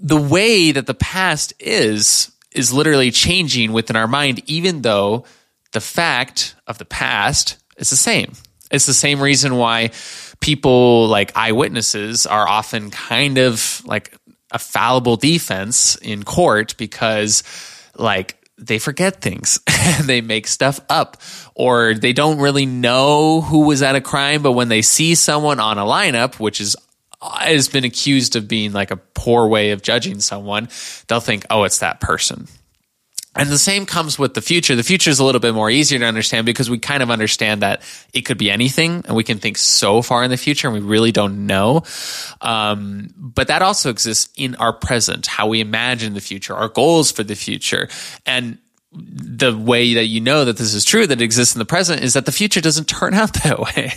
the 0.00 0.20
way 0.20 0.72
that 0.72 0.86
the 0.86 0.94
past 0.94 1.52
is 1.60 2.32
is 2.52 2.72
literally 2.72 3.10
changing 3.10 3.72
within 3.72 3.94
our 3.94 4.08
mind, 4.08 4.42
even 4.46 4.82
though 4.82 5.24
the 5.72 5.80
fact 5.80 6.56
of 6.66 6.78
the 6.78 6.84
past 6.84 7.58
is 7.76 7.90
the 7.90 7.96
same. 7.96 8.32
It's 8.70 8.86
the 8.86 8.94
same 8.94 9.20
reason 9.20 9.56
why 9.56 9.90
people 10.40 11.06
like 11.08 11.36
eyewitnesses 11.36 12.26
are 12.26 12.46
often 12.46 12.90
kind 12.90 13.38
of 13.38 13.82
like 13.86 14.14
a 14.50 14.58
fallible 14.58 15.16
defense 15.16 15.96
in 15.96 16.22
court 16.22 16.76
because 16.76 17.42
like 17.96 18.36
they 18.56 18.78
forget 18.78 19.20
things. 19.20 19.60
They 20.02 20.20
make 20.20 20.46
stuff 20.46 20.80
up 20.90 21.16
or 21.54 21.94
they 21.94 22.12
don't 22.12 22.38
really 22.38 22.66
know 22.66 23.40
who 23.40 23.60
was 23.60 23.82
at 23.82 23.96
a 23.96 24.00
crime 24.00 24.42
but 24.42 24.52
when 24.52 24.68
they 24.68 24.82
see 24.82 25.14
someone 25.14 25.60
on 25.60 25.78
a 25.78 25.84
lineup 25.84 26.38
which 26.38 26.60
is 26.60 26.76
has 27.22 27.68
been 27.68 27.84
accused 27.84 28.36
of 28.36 28.46
being 28.46 28.72
like 28.72 28.90
a 28.90 28.96
poor 28.96 29.48
way 29.48 29.70
of 29.70 29.82
judging 29.82 30.20
someone 30.20 30.68
they'll 31.06 31.20
think 31.20 31.46
oh 31.50 31.64
it's 31.64 31.78
that 31.78 32.00
person 32.00 32.46
And 33.38 33.48
the 33.48 33.58
same 33.58 33.86
comes 33.86 34.18
with 34.18 34.34
the 34.34 34.42
future. 34.42 34.74
The 34.74 34.82
future 34.82 35.10
is 35.10 35.20
a 35.20 35.24
little 35.24 35.40
bit 35.40 35.54
more 35.54 35.70
easier 35.70 36.00
to 36.00 36.04
understand 36.04 36.44
because 36.44 36.68
we 36.68 36.78
kind 36.78 37.04
of 37.04 37.10
understand 37.10 37.62
that 37.62 37.82
it 38.12 38.22
could 38.22 38.36
be 38.36 38.50
anything 38.50 39.04
and 39.06 39.14
we 39.14 39.22
can 39.22 39.38
think 39.38 39.56
so 39.56 40.02
far 40.02 40.24
in 40.24 40.30
the 40.30 40.36
future 40.36 40.66
and 40.66 40.74
we 40.74 40.80
really 40.80 41.12
don't 41.12 41.46
know. 41.46 41.84
Um, 42.40 43.10
but 43.16 43.46
that 43.46 43.62
also 43.62 43.90
exists 43.90 44.28
in 44.36 44.56
our 44.56 44.72
present, 44.72 45.28
how 45.28 45.46
we 45.46 45.60
imagine 45.60 46.14
the 46.14 46.20
future, 46.20 46.52
our 46.52 46.68
goals 46.68 47.12
for 47.12 47.22
the 47.22 47.36
future. 47.36 47.88
And 48.26 48.58
the 48.90 49.56
way 49.56 49.94
that 49.94 50.06
you 50.06 50.20
know 50.20 50.46
that 50.46 50.56
this 50.56 50.72
is 50.72 50.84
true 50.84 51.06
that 51.06 51.20
exists 51.20 51.54
in 51.54 51.58
the 51.58 51.66
present 51.66 52.02
is 52.02 52.14
that 52.14 52.24
the 52.24 52.32
future 52.32 52.60
doesn't 52.60 52.88
turn 52.88 53.12
out 53.12 53.32
that 53.44 53.58
way. 53.58 53.92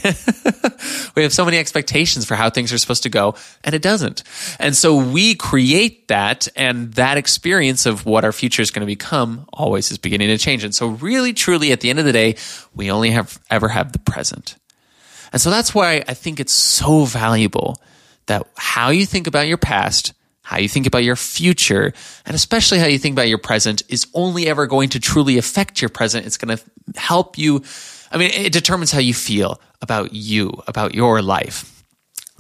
we 1.15 1.23
have 1.23 1.31
so 1.31 1.45
many 1.45 1.57
expectations 1.57 2.25
for 2.25 2.35
how 2.35 2.49
things 2.49 2.73
are 2.73 2.77
supposed 2.77 3.03
to 3.03 3.09
go 3.09 3.35
and 3.63 3.73
it 3.73 3.81
doesn't. 3.81 4.23
And 4.59 4.75
so 4.75 4.95
we 4.95 5.35
create 5.35 6.09
that 6.09 6.49
and 6.57 6.93
that 6.95 7.17
experience 7.17 7.85
of 7.85 8.05
what 8.05 8.25
our 8.25 8.33
future 8.33 8.61
is 8.61 8.69
going 8.69 8.81
to 8.81 8.85
become 8.85 9.47
always 9.53 9.91
is 9.91 9.97
beginning 9.97 10.27
to 10.27 10.37
change. 10.37 10.63
And 10.63 10.75
so 10.75 10.87
really 10.87 11.31
truly 11.31 11.71
at 11.71 11.79
the 11.79 11.89
end 11.89 11.99
of 11.99 12.05
the 12.05 12.13
day, 12.13 12.35
we 12.75 12.91
only 12.91 13.11
have 13.11 13.39
ever 13.49 13.69
have 13.69 13.93
the 13.93 13.99
present. 13.99 14.57
And 15.31 15.41
so 15.41 15.49
that's 15.49 15.73
why 15.73 16.03
I 16.05 16.13
think 16.13 16.41
it's 16.41 16.51
so 16.51 17.05
valuable 17.05 17.81
that 18.25 18.45
how 18.57 18.89
you 18.89 19.05
think 19.05 19.27
about 19.27 19.47
your 19.47 19.57
past 19.57 20.13
how 20.51 20.57
you 20.57 20.67
think 20.67 20.85
about 20.85 21.05
your 21.05 21.15
future, 21.15 21.93
and 22.25 22.35
especially 22.35 22.77
how 22.77 22.85
you 22.85 22.99
think 22.99 23.13
about 23.13 23.29
your 23.29 23.37
present 23.37 23.83
is 23.87 24.05
only 24.13 24.47
ever 24.47 24.67
going 24.67 24.89
to 24.89 24.99
truly 24.99 25.37
affect 25.37 25.81
your 25.81 25.87
present. 25.87 26.25
It's 26.25 26.35
going 26.35 26.57
to 26.57 26.99
help 26.99 27.37
you. 27.37 27.63
I 28.11 28.17
mean, 28.17 28.31
it 28.33 28.51
determines 28.51 28.91
how 28.91 28.99
you 28.99 29.13
feel 29.13 29.61
about 29.81 30.13
you, 30.13 30.51
about 30.67 30.93
your 30.93 31.21
life. 31.21 31.85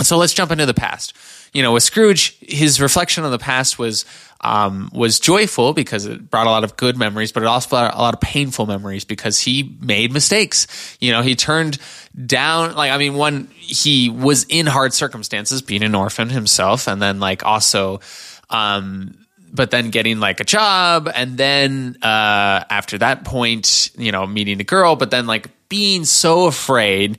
So 0.01 0.17
let's 0.17 0.33
jump 0.33 0.51
into 0.51 0.65
the 0.65 0.73
past. 0.73 1.15
You 1.53 1.63
know, 1.63 1.71
with 1.71 1.83
Scrooge, 1.83 2.37
his 2.41 2.81
reflection 2.81 3.23
on 3.23 3.31
the 3.31 3.39
past 3.39 3.79
was 3.79 4.03
um, 4.41 4.89
was 4.93 5.19
joyful 5.19 5.73
because 5.73 6.05
it 6.05 6.29
brought 6.29 6.47
a 6.47 6.49
lot 6.49 6.63
of 6.63 6.75
good 6.75 6.97
memories, 6.97 7.31
but 7.31 7.43
it 7.43 7.45
also 7.45 7.69
brought 7.69 7.93
a 7.93 7.97
lot 7.97 8.13
of 8.13 8.21
painful 8.21 8.65
memories 8.65 9.05
because 9.05 9.39
he 9.39 9.77
made 9.79 10.11
mistakes. 10.11 10.97
You 10.99 11.11
know, 11.11 11.21
he 11.21 11.35
turned 11.35 11.77
down, 12.25 12.75
like, 12.75 12.91
I 12.91 12.97
mean, 12.97 13.13
one, 13.13 13.47
he 13.55 14.09
was 14.09 14.45
in 14.49 14.65
hard 14.65 14.93
circumstances, 14.93 15.61
being 15.61 15.83
an 15.83 15.95
orphan 15.95 16.29
himself, 16.29 16.87
and 16.87 17.01
then, 17.01 17.19
like, 17.19 17.45
also, 17.45 18.01
um, 18.49 19.15
but 19.53 19.69
then 19.71 19.89
getting 19.89 20.19
like 20.19 20.39
a 20.39 20.43
job, 20.43 21.09
and 21.13 21.37
then 21.37 21.97
uh, 22.01 22.63
after 22.69 22.97
that 22.97 23.25
point, 23.25 23.91
you 23.97 24.11
know, 24.11 24.25
meeting 24.25 24.59
a 24.61 24.63
girl, 24.63 24.95
but 24.95 25.11
then 25.11 25.27
like 25.27 25.49
being 25.69 26.05
so 26.05 26.47
afraid 26.47 27.17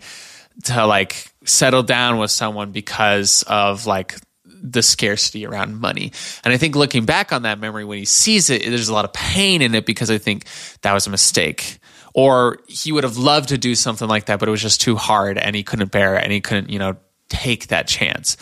to 0.65 0.87
like 0.87 1.31
settle 1.45 1.83
down 1.83 2.19
with 2.19 2.31
someone 2.31 2.73
because 2.73 3.43
of 3.47 3.87
like 3.87 4.17
the 4.63 4.83
scarcity 4.83 5.45
around 5.45 5.81
money. 5.81 6.13
And 6.45 6.55
I 6.55 6.57
think 6.57 6.77
looking 6.77 7.05
back 7.05 7.33
on 7.33 7.43
that 7.43 7.59
memory 7.59 7.85
when 7.85 7.99
he 7.99 8.05
sees 8.05 8.49
it, 8.49 8.63
there's 8.65 8.89
a 8.89 8.95
lot 8.95 9.05
of 9.05 9.13
pain 9.13 9.61
in 9.61 9.75
it 9.75 9.85
because 9.85 10.11
I 10.11 10.19
think 10.19 10.45
that 10.83 10.93
was 10.93 11.07
a 11.07 11.11
mistake. 11.11 11.79
Or 12.15 12.59
he 12.69 12.93
would 12.93 13.05
have 13.05 13.17
loved 13.17 13.49
to 13.49 13.59
do 13.59 13.75
something 13.75 14.07
like 14.07 14.27
that, 14.27 14.39
but 14.39 14.49
it 14.49 14.53
was 14.53 14.63
just 14.63 14.81
too 14.81 14.97
hard 14.97 15.39
and 15.39 15.57
he 15.57 15.63
couldn't 15.63 15.91
bear 15.91 16.17
it 16.17 16.23
and 16.23 16.33
he 16.33 16.41
couldn't, 16.41 16.71
you 16.71 16.79
know, 16.79 16.97
take 17.29 17.69
that 17.69 17.89
chance. 17.89 18.37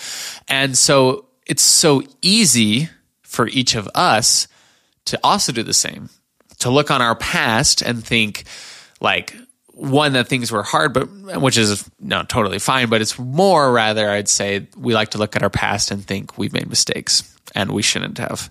And 0.49 0.77
so 0.77 1.27
it's 1.47 1.63
so 1.63 2.03
easy 2.21 2.89
for 3.23 3.49
each 3.49 3.77
of 3.77 3.89
us 3.95 4.49
to 5.07 5.19
also 5.23 5.53
do 5.53 5.63
the 5.63 5.73
same, 5.73 6.11
to 6.59 6.71
look 6.71 6.91
on 6.91 7.01
our 7.01 7.15
past 7.15 7.81
and 7.81 8.05
think, 8.05 8.45
like, 9.01 9.35
one 9.81 10.13
that 10.13 10.29
things 10.29 10.53
were 10.53 10.63
hard, 10.63 10.93
but 10.93 11.07
which 11.41 11.57
is 11.57 11.89
not 11.99 12.29
totally 12.29 12.59
fine, 12.59 12.91
but 12.91 13.01
it's 13.01 13.19
more 13.19 13.73
rather 13.73 14.11
I'd 14.11 14.29
say 14.29 14.69
we 14.77 14.93
like 14.93 15.11
to 15.11 15.19
look 15.19 15.35
at 15.37 15.43
our 15.43 15.49
past 15.49 15.91
and 15.91 16.05
think 16.05 16.37
we've 16.37 16.53
made 16.53 16.69
mistakes 16.69 17.35
and 17.55 17.73
we 17.73 17.81
shouldn't 17.81 18.19
have. 18.19 18.51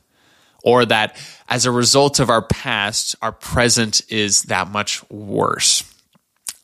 Or 0.63 0.85
that 0.85 1.15
as 1.47 1.67
a 1.67 1.71
result 1.71 2.19
of 2.19 2.31
our 2.31 2.41
past, 2.41 3.15
our 3.21 3.31
present 3.31 4.01
is 4.09 4.43
that 4.43 4.69
much 4.69 5.07
worse. 5.11 5.83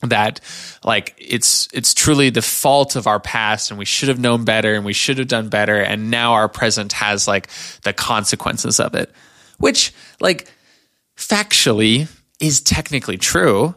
That 0.02 0.40
like 0.84 1.14
it's 1.16 1.68
it's 1.72 1.94
truly 1.94 2.30
the 2.30 2.42
fault 2.42 2.96
of 2.96 3.06
our 3.06 3.20
past 3.20 3.70
and 3.70 3.78
we 3.78 3.84
should 3.84 4.08
have 4.08 4.18
known 4.18 4.44
better 4.44 4.74
and 4.74 4.84
we 4.84 4.92
should 4.92 5.18
have 5.18 5.28
done 5.28 5.48
better 5.48 5.80
and 5.80 6.10
now 6.10 6.32
our 6.32 6.48
present 6.48 6.92
has 6.92 7.26
like 7.26 7.48
the 7.82 7.92
consequences 7.92 8.80
of 8.80 8.94
it. 8.96 9.12
Which 9.58 9.94
like 10.20 10.52
factually 11.16 12.08
is 12.40 12.60
technically 12.60 13.16
true 13.16 13.74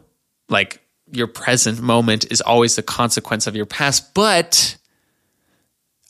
like 0.50 0.82
your 1.12 1.28
present 1.28 1.82
moment 1.82 2.32
is 2.32 2.42
always 2.42 2.76
the 2.76 2.84
consequence 2.84 3.48
of 3.48 3.56
your 3.56 3.66
past, 3.66 4.14
but 4.14 4.78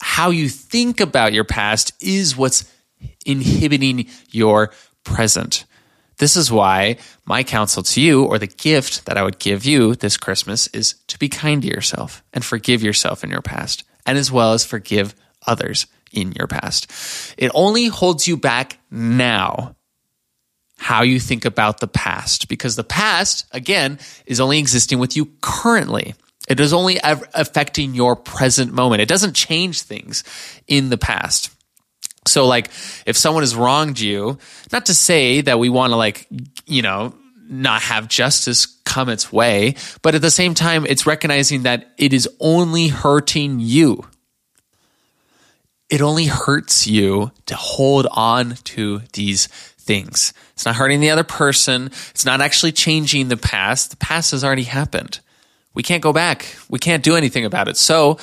how 0.00 0.30
you 0.30 0.48
think 0.48 1.00
about 1.00 1.32
your 1.32 1.44
past 1.44 1.92
is 2.00 2.36
what's 2.36 2.70
inhibiting 3.24 4.08
your 4.30 4.72
present. 5.04 5.64
This 6.18 6.36
is 6.36 6.52
why 6.52 6.98
my 7.24 7.42
counsel 7.42 7.82
to 7.82 8.00
you, 8.00 8.24
or 8.24 8.38
the 8.38 8.46
gift 8.46 9.06
that 9.06 9.16
I 9.16 9.22
would 9.22 9.38
give 9.38 9.64
you 9.64 9.94
this 9.94 10.18
Christmas, 10.18 10.66
is 10.68 10.94
to 11.06 11.18
be 11.18 11.28
kind 11.30 11.62
to 11.62 11.68
yourself 11.68 12.22
and 12.34 12.44
forgive 12.44 12.82
yourself 12.82 13.24
in 13.24 13.30
your 13.30 13.40
past, 13.40 13.84
and 14.04 14.18
as 14.18 14.30
well 14.30 14.52
as 14.52 14.64
forgive 14.64 15.14
others 15.46 15.86
in 16.12 16.32
your 16.32 16.46
past. 16.46 16.90
It 17.38 17.50
only 17.54 17.86
holds 17.86 18.28
you 18.28 18.36
back 18.36 18.78
now 18.90 19.76
how 20.80 21.02
you 21.02 21.20
think 21.20 21.44
about 21.44 21.78
the 21.80 21.86
past 21.86 22.48
because 22.48 22.74
the 22.74 22.82
past, 22.82 23.44
again, 23.52 23.98
is 24.24 24.40
only 24.40 24.58
existing 24.58 24.98
with 24.98 25.14
you 25.14 25.26
currently. 25.42 26.14
It 26.48 26.58
is 26.58 26.72
only 26.72 26.98
affecting 27.04 27.94
your 27.94 28.16
present 28.16 28.72
moment. 28.72 29.02
It 29.02 29.08
doesn't 29.08 29.34
change 29.34 29.82
things 29.82 30.24
in 30.66 30.88
the 30.88 30.96
past. 30.96 31.50
So, 32.26 32.46
like, 32.46 32.70
if 33.04 33.18
someone 33.18 33.42
has 33.42 33.54
wronged 33.54 34.00
you, 34.00 34.38
not 34.72 34.86
to 34.86 34.94
say 34.94 35.42
that 35.42 35.58
we 35.58 35.68
want 35.68 35.92
to, 35.92 35.96
like, 35.96 36.26
you 36.64 36.80
know, 36.80 37.14
not 37.46 37.82
have 37.82 38.08
justice 38.08 38.64
come 38.86 39.10
its 39.10 39.30
way, 39.30 39.74
but 40.00 40.14
at 40.14 40.22
the 40.22 40.30
same 40.30 40.54
time, 40.54 40.86
it's 40.86 41.06
recognizing 41.06 41.64
that 41.64 41.92
it 41.98 42.14
is 42.14 42.26
only 42.40 42.88
hurting 42.88 43.60
you. 43.60 44.06
It 45.90 46.00
only 46.00 46.24
hurts 46.24 46.86
you 46.86 47.32
to 47.46 47.54
hold 47.54 48.06
on 48.10 48.54
to 48.64 49.02
these 49.12 49.48
things. 49.90 50.32
It's 50.52 50.64
not 50.64 50.76
hurting 50.76 51.00
the 51.00 51.10
other 51.10 51.24
person. 51.24 51.86
It's 52.10 52.24
not 52.24 52.40
actually 52.40 52.70
changing 52.70 53.26
the 53.26 53.36
past. 53.36 53.90
The 53.90 53.96
past 53.96 54.30
has 54.30 54.44
already 54.44 54.62
happened. 54.62 55.18
We 55.74 55.82
can't 55.82 56.00
go 56.00 56.12
back. 56.12 56.46
We 56.68 56.78
can't 56.78 57.02
do 57.02 57.16
anything 57.16 57.44
about 57.44 57.66
it. 57.66 57.76
So 57.76 58.18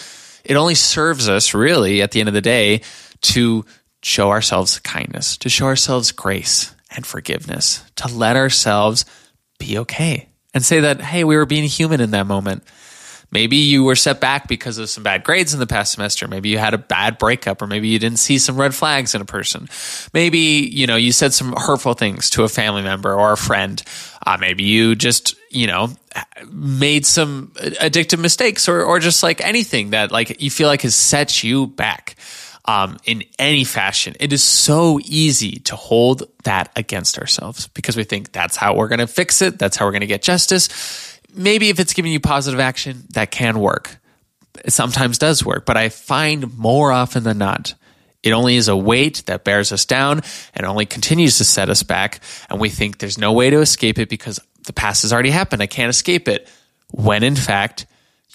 it 0.46 0.56
only 0.56 0.76
serves 0.76 1.28
us, 1.28 1.54
really, 1.54 2.02
at 2.02 2.12
the 2.12 2.22
end 2.22 2.30
of 2.30 2.34
the 2.34 2.40
day, 2.40 2.84
to 3.34 3.66
show 4.02 4.30
ourselves 4.30 4.80
kindness, 4.80 5.36
to 5.40 5.50
show 5.50 5.66
ourselves 5.66 6.14
grace 6.14 6.74
and 6.96 7.06
forgiveness, 7.06 7.84
to 7.98 8.08
let 8.08 8.38
ourselves 8.38 9.04
be 9.60 9.78
okay 9.80 10.30
and 10.54 10.64
say 10.64 10.80
that, 10.80 11.02
hey, 11.02 11.26
we 11.26 11.36
were 11.36 11.46
being 11.46 11.66
human 11.66 12.00
in 12.00 12.12
that 12.12 12.28
moment. 12.28 12.64
Maybe 13.30 13.58
you 13.58 13.84
were 13.84 13.96
set 13.96 14.22
back 14.22 14.48
because 14.48 14.78
of 14.78 14.90
some 14.90 15.04
bad 15.04 15.24
grades 15.24 15.54
in 15.54 15.60
the 15.60 15.68
past 15.68 15.92
semester. 15.92 16.28
Maybe 16.28 16.50
you 16.50 16.58
had 16.58 16.74
a 16.74 16.78
bad 16.78 17.18
breakup, 17.18 17.62
or 17.62 17.68
maybe 17.68 17.90
you 17.90 18.00
didn't 18.00 18.20
see 18.20 18.38
some 18.38 18.58
red 18.58 18.74
flags 18.74 19.16
in 19.16 19.22
a 19.22 19.26
person. 19.26 19.68
Maybe, 20.14 20.70
you 20.72 20.88
know, 20.88 20.96
you 20.96 21.12
said 21.12 21.34
some 21.34 21.54
hurtful 21.54 21.94
things 21.94 22.30
to 22.32 22.44
a 22.44 22.50
family 22.50 22.84
member 22.84 23.14
or 23.14 23.34
a 23.34 23.38
friend. 23.38 23.84
Uh, 24.26 24.38
maybe 24.40 24.64
you 24.64 24.96
just, 24.96 25.36
you 25.52 25.68
know, 25.68 25.90
made 26.50 27.06
some 27.06 27.52
addictive 27.56 28.20
mistakes 28.20 28.70
or, 28.70 28.84
or 28.84 29.00
just 29.00 29.24
like 29.24 29.42
anything 29.42 29.90
that 29.90 30.12
like 30.12 30.42
you 30.42 30.50
feel 30.50 30.68
like 30.68 30.82
has 30.84 30.96
set 30.96 31.44
you 31.44 31.68
back. 31.68 32.16
Um, 32.70 32.98
in 33.06 33.24
any 33.40 33.64
fashion. 33.64 34.16
It 34.20 34.34
is 34.34 34.44
so 34.44 35.00
easy 35.06 35.60
to 35.60 35.78
hold 35.78 36.24
that 36.44 36.70
against 36.76 37.18
ourselves 37.18 37.70
because 37.70 37.96
we 37.96 38.04
think 38.04 38.34
that's 38.34 38.58
how 38.58 38.76
we're 38.76 38.90
going 38.90 39.00
to 39.00 39.08
fix 39.08 39.42
it. 39.42 39.58
That's 39.58 39.78
how 39.78 39.86
we're 39.86 39.94
going 39.94 40.02
to 40.02 40.06
get 40.06 40.22
justice 40.22 41.17
maybe 41.38 41.70
if 41.70 41.80
it's 41.80 41.94
giving 41.94 42.12
you 42.12 42.20
positive 42.20 42.60
action, 42.60 43.04
that 43.12 43.32
can 43.32 43.60
work. 43.60 43.98
It 44.66 44.72
sometimes 44.72 45.18
does 45.18 45.46
work, 45.46 45.66
but 45.66 45.78
I 45.78 45.90
find 45.90 46.58
more 46.58 46.92
often 46.92 47.24
than 47.24 47.38
not, 47.38 47.76
it 48.24 48.32
only 48.32 48.56
is 48.56 48.68
a 48.68 48.76
weight 48.76 49.24
that 49.28 49.44
bears 49.44 49.72
us 49.72 49.86
down 49.86 50.22
and 50.54 50.66
only 50.66 50.86
continues 50.86 51.38
to 51.38 51.46
set 51.46 51.70
us 51.70 51.84
back. 51.84 52.20
And 52.50 52.60
we 52.60 52.70
think 52.70 52.98
there's 52.98 53.18
no 53.18 53.32
way 53.32 53.50
to 53.50 53.62
escape 53.62 54.00
it 54.00 54.10
because 54.10 54.40
the 54.66 54.74
past 54.74 55.04
has 55.04 55.14
already 55.14 55.30
happened. 55.30 55.62
I 55.62 55.68
can't 55.68 55.90
escape 55.90 56.28
it. 56.28 56.50
When 56.92 57.24
in 57.24 57.36
fact, 57.36 57.86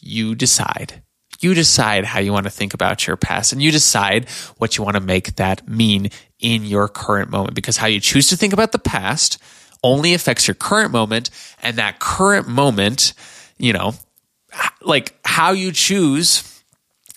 you 0.00 0.35
decide. 0.35 1.02
You 1.40 1.54
decide 1.54 2.04
how 2.04 2.21
you 2.21 2.32
want 2.32 2.44
to 2.44 2.50
think 2.50 2.73
about 2.73 3.06
your 3.06 3.16
past 3.16 3.52
and 3.52 3.61
you 3.61 3.73
decide 3.73 4.28
what 4.59 4.78
you 4.78 4.85
want 4.85 4.97
to 4.97 5.02
make 5.02 5.37
that 5.37 5.68
mean 5.68 6.11
in 6.38 6.64
your 6.64 6.88
current 6.88 7.30
moment 7.30 7.54
because 7.54 7.76
how 7.76 7.87
you 7.87 8.00
choose 8.00 8.28
to 8.28 8.37
think 8.37 8.52
about 8.52 8.73
the 8.73 8.78
past 8.78 9.38
only 9.82 10.14
affects 10.14 10.46
your 10.46 10.54
current 10.54 10.92
moment 10.92 11.30
and 11.62 11.76
that 11.76 11.98
current 11.98 12.48
moment, 12.48 13.14
you 13.58 13.72
know, 13.72 13.94
like 14.80 15.18
how 15.24 15.52
you 15.52 15.72
choose 15.72 16.48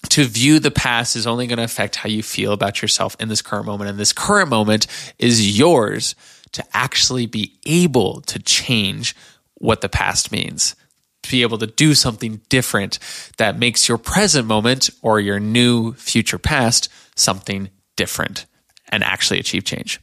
to 0.10 0.24
view 0.24 0.60
the 0.60 0.72
past 0.72 1.16
is 1.16 1.28
only 1.28 1.48
going 1.48 1.58
to 1.58 1.64
affect 1.64 1.98
how 1.98 2.10
you 2.10 2.24
feel 2.24 2.54
about 2.54 2.82
yourself 2.82 3.16
in 3.20 3.28
this 3.28 3.42
current 3.42 3.66
moment. 3.66 3.90
And 3.90 4.00
this 4.00 4.14
current 4.14 4.50
moment 4.50 4.88
is 5.20 5.58
yours 5.58 6.16
to 6.54 6.64
actually 6.74 7.26
be 7.26 7.54
able 7.66 8.22
to 8.22 8.40
change 8.40 9.16
what 9.56 9.82
the 9.82 9.90
past 9.90 10.32
means, 10.32 10.76
to 11.24 11.32
be 11.32 11.42
able 11.42 11.58
to 11.58 11.68
do 11.68 11.94
something 11.94 12.42
different 12.50 13.00
that 13.38 13.60
makes 13.60 13.90
your 13.90 13.98
present 13.98 14.48
moment 14.48 14.90
or 15.02 15.20
your 15.20 15.40
new 15.40 15.94
future 15.94 16.38
past 16.38 16.90
something 17.16 17.70
different. 17.96 18.46
And 18.90 19.04
actually 19.04 19.40
achieve 19.40 19.64
change. 19.64 20.00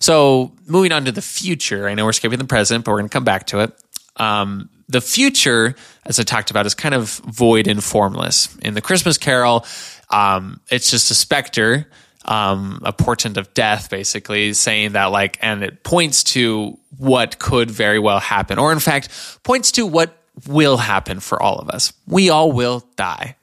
So, 0.00 0.52
moving 0.66 0.92
on 0.92 1.04
to 1.04 1.12
the 1.12 1.22
future, 1.22 1.88
I 1.88 1.94
know 1.94 2.04
we're 2.04 2.12
skipping 2.12 2.38
the 2.38 2.44
present, 2.44 2.84
but 2.84 2.92
we're 2.92 2.98
going 2.98 3.08
to 3.08 3.12
come 3.12 3.24
back 3.24 3.46
to 3.48 3.60
it. 3.60 3.72
Um, 4.16 4.68
the 4.88 5.00
future, 5.00 5.74
as 6.04 6.18
I 6.20 6.24
talked 6.24 6.50
about, 6.50 6.66
is 6.66 6.74
kind 6.74 6.94
of 6.94 7.16
void 7.26 7.66
and 7.66 7.82
formless. 7.82 8.54
In 8.58 8.74
the 8.74 8.80
Christmas 8.80 9.18
Carol, 9.18 9.64
um, 10.10 10.60
it's 10.70 10.90
just 10.90 11.10
a 11.10 11.14
specter, 11.14 11.88
um, 12.24 12.80
a 12.84 12.92
portent 12.92 13.36
of 13.36 13.52
death, 13.54 13.90
basically 13.90 14.52
saying 14.52 14.92
that, 14.92 15.06
like, 15.06 15.38
and 15.40 15.62
it 15.62 15.82
points 15.82 16.24
to 16.24 16.78
what 16.98 17.38
could 17.38 17.70
very 17.70 17.98
well 17.98 18.20
happen, 18.20 18.58
or 18.58 18.72
in 18.72 18.78
fact, 18.78 19.08
points 19.42 19.72
to 19.72 19.86
what 19.86 20.16
will 20.46 20.76
happen 20.76 21.20
for 21.20 21.40
all 21.42 21.58
of 21.58 21.70
us. 21.70 21.92
We 22.06 22.30
all 22.30 22.52
will 22.52 22.84
die. 22.96 23.36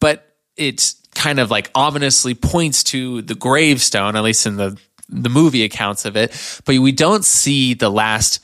But 0.00 0.34
it's 0.56 0.94
kind 1.16 1.40
of 1.40 1.50
like 1.50 1.70
ominously 1.74 2.34
points 2.34 2.84
to 2.84 3.22
the 3.22 3.34
gravestone, 3.34 4.16
at 4.16 4.22
least 4.22 4.46
in 4.46 4.56
the 4.56 4.78
the 5.08 5.28
movie 5.28 5.64
accounts 5.64 6.04
of 6.04 6.16
it, 6.16 6.60
but 6.64 6.76
we 6.78 6.92
don't 6.92 7.24
see 7.24 7.74
the 7.74 7.88
last 7.88 8.40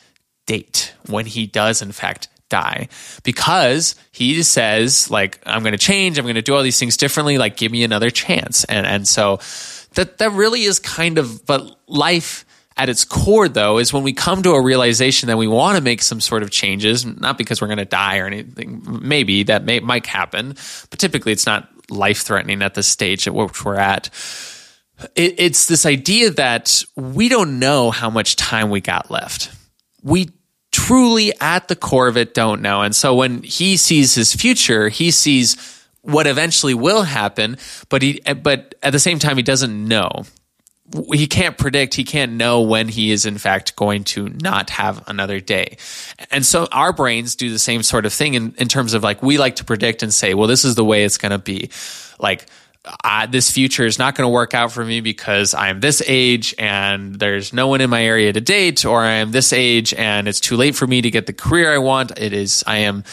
date 0.47 0.95
when 1.09 1.26
he 1.26 1.47
does 1.47 1.83
in 1.83 1.93
fact 1.93 2.29
die 2.49 2.88
because 3.25 3.97
he 4.12 4.43
says 4.43 5.11
like 5.11 5.41
I'm 5.45 5.62
going 5.62 5.73
to 5.73 5.79
change, 5.79 6.19
I'm 6.19 6.25
going 6.25 6.37
to 6.37 6.43
do 6.43 6.55
all 6.55 6.62
these 6.62 6.79
things 6.79 6.97
differently, 6.97 7.38
like 7.38 7.57
give 7.57 7.73
me 7.73 7.83
another 7.83 8.11
chance. 8.11 8.64
And 8.64 8.87
and 8.87 9.09
so 9.09 9.41
that 9.95 10.19
that 10.19 10.33
really 10.33 10.62
is 10.62 10.79
kind 10.79 11.19
of 11.19 11.45
but 11.47 11.79
life 11.87 12.45
at 12.76 12.88
its 12.88 13.05
core 13.05 13.49
though 13.49 13.79
is 13.79 13.93
when 13.93 14.02
we 14.02 14.12
come 14.12 14.43
to 14.43 14.52
a 14.52 14.62
realization 14.62 15.29
that 15.29 15.37
we 15.37 15.47
want 15.47 15.76
to 15.76 15.83
make 15.83 16.02
some 16.02 16.21
sort 16.21 16.43
of 16.43 16.50
changes 16.50 17.05
not 17.05 17.37
because 17.38 17.61
we're 17.61 17.67
going 17.67 17.79
to 17.79 17.85
die 17.85 18.19
or 18.19 18.26
anything 18.26 18.83
maybe 19.02 19.43
that 19.43 19.64
may, 19.64 19.79
might 19.81 20.07
happen 20.07 20.55
but 20.91 20.99
typically 20.99 21.33
it's 21.33 21.47
not 21.47 21.69
life 21.91 22.23
threatening 22.23 22.62
at 22.62 22.75
the 22.75 22.83
stage 22.83 23.27
at 23.27 23.35
which 23.35 23.65
we're 23.65 23.77
at. 23.77 24.11
It, 25.15 25.35
it's 25.39 25.67
this 25.67 25.87
idea 25.87 26.31
that 26.31 26.85
we 26.97 27.29
don't 27.29 27.59
know 27.59 27.91
how 27.91 28.11
much 28.11 28.37
time 28.37 28.71
we 28.71 28.81
got 28.81 29.11
left. 29.11 29.51
We 30.03 30.31
truly 30.71 31.33
at 31.41 31.69
the 31.69 31.77
core 31.77 32.09
of 32.09 32.17
it 32.17 32.35
don't 32.35 32.62
know. 32.62 32.83
And 32.83 32.95
so 32.97 33.15
when 33.15 33.43
he 33.43 33.77
sees 33.77 34.15
his 34.15 34.35
future 34.35 34.89
he 34.89 35.11
sees 35.11 35.57
what 36.01 36.27
eventually 36.27 36.75
will 36.75 37.03
happen 37.03 37.57
but 37.89 38.03
he 38.03 38.21
but 38.43 38.75
at 38.83 38.91
the 38.91 38.99
same 38.99 39.21
time 39.21 39.37
he 39.37 39.43
doesn't 39.43 39.87
know 39.87 40.25
he 41.12 41.27
can't 41.27 41.57
predict, 41.57 41.95
he 41.95 42.05
can't 42.05 42.33
know 42.33 42.62
when 42.62 42.89
he 42.89 43.12
is 43.12 43.25
in 43.25 43.39
fact 43.39 43.77
going 43.77 44.05
to 44.05 44.29
not 44.29 44.71
have 44.71 45.07
another 45.09 45.41
day. 45.41 45.79
And 46.31 46.45
so 46.45 46.69
our 46.73 46.93
brains 46.93 47.37
do 47.37 47.51
the 47.51 47.59
same 47.59 47.83
sort 47.83 48.05
of 48.05 48.12
thing 48.12 48.35
in, 48.35 48.55
in 48.59 48.69
terms 48.69 48.93
of 48.95 49.03
like 49.03 49.23
we 49.23 49.39
like 49.39 49.57
to 49.57 49.65
predict 49.65 50.03
and 50.03 50.12
say, 50.12 50.35
well, 50.35 50.49
this 50.49 50.65
is 50.65 50.75
the 50.75 50.85
way 50.85 51.05
it's 51.05 51.19
going 51.19 51.33
to 51.33 51.39
be. 51.39 51.71
Like, 52.19 52.47
this 53.31 53.51
future 53.51 53.87
is 53.87 53.99
not 53.99 54.17
going 54.17 54.27
to 54.27 54.33
work 54.33 54.55
out 54.55 54.73
for 54.73 54.85
me 54.85 55.01
because 55.01 55.55
I'm 55.55 55.81
this 55.81 56.03
age 56.07 56.55
and 56.59 57.15
there's 57.15 57.53
no 57.53 57.69
one 57.69 57.81
in 57.81 57.89
my 57.89 58.05
area 58.05 58.33
to 58.33 58.41
date, 58.41 58.85
or 58.85 59.03
I 59.03 59.12
am 59.12 59.31
this 59.31 59.53
age 59.53 59.95
and 59.95 60.27
it's 60.27 60.41
too 60.41 60.57
late 60.57 60.75
for 60.75 60.87
me 60.87 61.01
to 61.01 61.11
get 61.11 61.27
the 61.27 61.33
career 61.33 61.73
I 61.73 61.79
want. 61.79 62.19
It 62.19 62.33
is, 62.33 62.65
I 62.67 62.79
am 62.79 63.05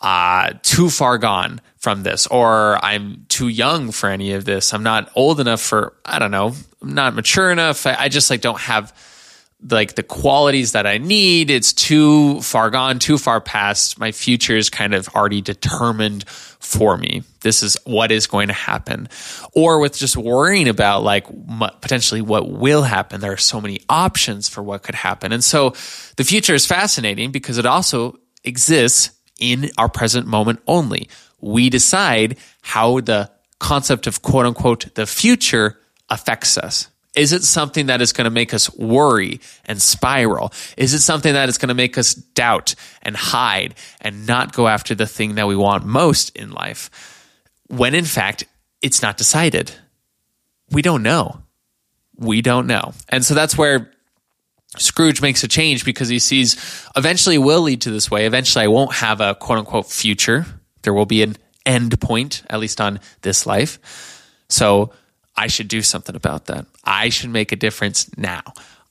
uh, 0.00 0.54
too 0.62 0.90
far 0.90 1.18
gone 1.18 1.60
from 1.82 2.04
this, 2.04 2.28
or 2.28 2.78
I'm 2.82 3.26
too 3.28 3.48
young 3.48 3.90
for 3.90 4.08
any 4.08 4.34
of 4.34 4.44
this. 4.44 4.72
I'm 4.72 4.84
not 4.84 5.10
old 5.16 5.40
enough 5.40 5.60
for, 5.60 5.94
I 6.04 6.20
don't 6.20 6.30
know, 6.30 6.54
I'm 6.80 6.94
not 6.94 7.12
mature 7.12 7.50
enough. 7.50 7.88
I, 7.88 7.96
I 7.98 8.08
just 8.08 8.30
like 8.30 8.40
don't 8.40 8.60
have 8.60 8.96
like 9.68 9.96
the 9.96 10.04
qualities 10.04 10.72
that 10.72 10.86
I 10.86 10.98
need. 10.98 11.50
It's 11.50 11.72
too 11.72 12.40
far 12.40 12.70
gone, 12.70 13.00
too 13.00 13.18
far 13.18 13.40
past. 13.40 13.98
My 13.98 14.12
future 14.12 14.56
is 14.56 14.70
kind 14.70 14.94
of 14.94 15.08
already 15.08 15.40
determined 15.40 16.28
for 16.28 16.96
me. 16.96 17.24
This 17.40 17.64
is 17.64 17.76
what 17.84 18.12
is 18.12 18.28
going 18.28 18.46
to 18.46 18.54
happen. 18.54 19.08
Or 19.52 19.80
with 19.80 19.98
just 19.98 20.16
worrying 20.16 20.68
about 20.68 21.02
like 21.02 21.26
potentially 21.80 22.22
what 22.22 22.48
will 22.48 22.82
happen. 22.82 23.20
There 23.20 23.32
are 23.32 23.36
so 23.36 23.60
many 23.60 23.80
options 23.88 24.48
for 24.48 24.62
what 24.62 24.84
could 24.84 24.94
happen. 24.94 25.32
And 25.32 25.42
so 25.42 25.70
the 26.16 26.24
future 26.24 26.54
is 26.54 26.64
fascinating 26.64 27.32
because 27.32 27.58
it 27.58 27.66
also 27.66 28.20
exists 28.44 29.10
in 29.40 29.70
our 29.78 29.88
present 29.88 30.28
moment 30.28 30.60
only. 30.68 31.08
We 31.42 31.68
decide 31.68 32.38
how 32.62 33.00
the 33.00 33.30
concept 33.58 34.06
of 34.06 34.22
quote 34.22 34.46
unquote 34.46 34.94
the 34.94 35.06
future 35.06 35.78
affects 36.08 36.56
us. 36.56 36.88
Is 37.14 37.32
it 37.32 37.44
something 37.44 37.86
that 37.86 38.00
is 38.00 38.12
going 38.12 38.24
to 38.24 38.30
make 38.30 38.54
us 38.54 38.74
worry 38.74 39.40
and 39.66 39.80
spiral? 39.82 40.52
Is 40.78 40.94
it 40.94 41.00
something 41.00 41.34
that 41.34 41.48
is 41.48 41.58
going 41.58 41.68
to 41.68 41.74
make 41.74 41.98
us 41.98 42.14
doubt 42.14 42.74
and 43.02 43.14
hide 43.14 43.74
and 44.00 44.26
not 44.26 44.54
go 44.54 44.66
after 44.66 44.94
the 44.94 45.06
thing 45.06 45.34
that 45.34 45.46
we 45.46 45.54
want 45.54 45.84
most 45.84 46.34
in 46.34 46.52
life? 46.52 47.28
When 47.68 47.94
in 47.94 48.06
fact, 48.06 48.44
it's 48.80 49.02
not 49.02 49.18
decided. 49.18 49.72
We 50.70 50.80
don't 50.80 51.02
know. 51.02 51.42
We 52.16 52.40
don't 52.40 52.66
know. 52.66 52.94
And 53.10 53.24
so 53.24 53.34
that's 53.34 53.58
where 53.58 53.92
Scrooge 54.78 55.20
makes 55.20 55.44
a 55.44 55.48
change 55.48 55.84
because 55.84 56.08
he 56.08 56.18
sees 56.18 56.56
eventually 56.96 57.36
will 57.36 57.60
lead 57.60 57.82
to 57.82 57.90
this 57.90 58.10
way. 58.10 58.24
Eventually, 58.24 58.64
I 58.64 58.68
won't 58.68 58.94
have 58.94 59.20
a 59.20 59.34
quote 59.34 59.58
unquote 59.58 59.86
future. 59.86 60.46
There 60.82 60.94
will 60.94 61.06
be 61.06 61.22
an 61.22 61.36
end 61.64 62.00
point, 62.00 62.42
at 62.50 62.60
least 62.60 62.80
on 62.80 63.00
this 63.22 63.46
life. 63.46 63.78
So 64.48 64.92
I 65.36 65.46
should 65.46 65.68
do 65.68 65.82
something 65.82 66.14
about 66.14 66.46
that. 66.46 66.66
I 66.84 67.08
should 67.08 67.30
make 67.30 67.52
a 67.52 67.56
difference 67.56 68.16
now. 68.16 68.42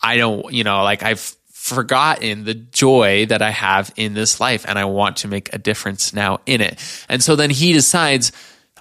I 0.01 0.17
don't, 0.17 0.51
you 0.51 0.63
know, 0.63 0.83
like 0.83 1.03
I've 1.03 1.35
forgotten 1.51 2.43
the 2.43 2.55
joy 2.55 3.27
that 3.27 3.41
I 3.41 3.51
have 3.51 3.93
in 3.95 4.15
this 4.15 4.39
life 4.39 4.65
and 4.67 4.79
I 4.79 4.85
want 4.85 5.17
to 5.17 5.27
make 5.27 5.53
a 5.53 5.59
difference 5.59 6.13
now 6.13 6.39
in 6.47 6.59
it. 6.59 6.79
And 7.07 7.21
so 7.21 7.35
then 7.35 7.51
he 7.51 7.73
decides, 7.73 8.31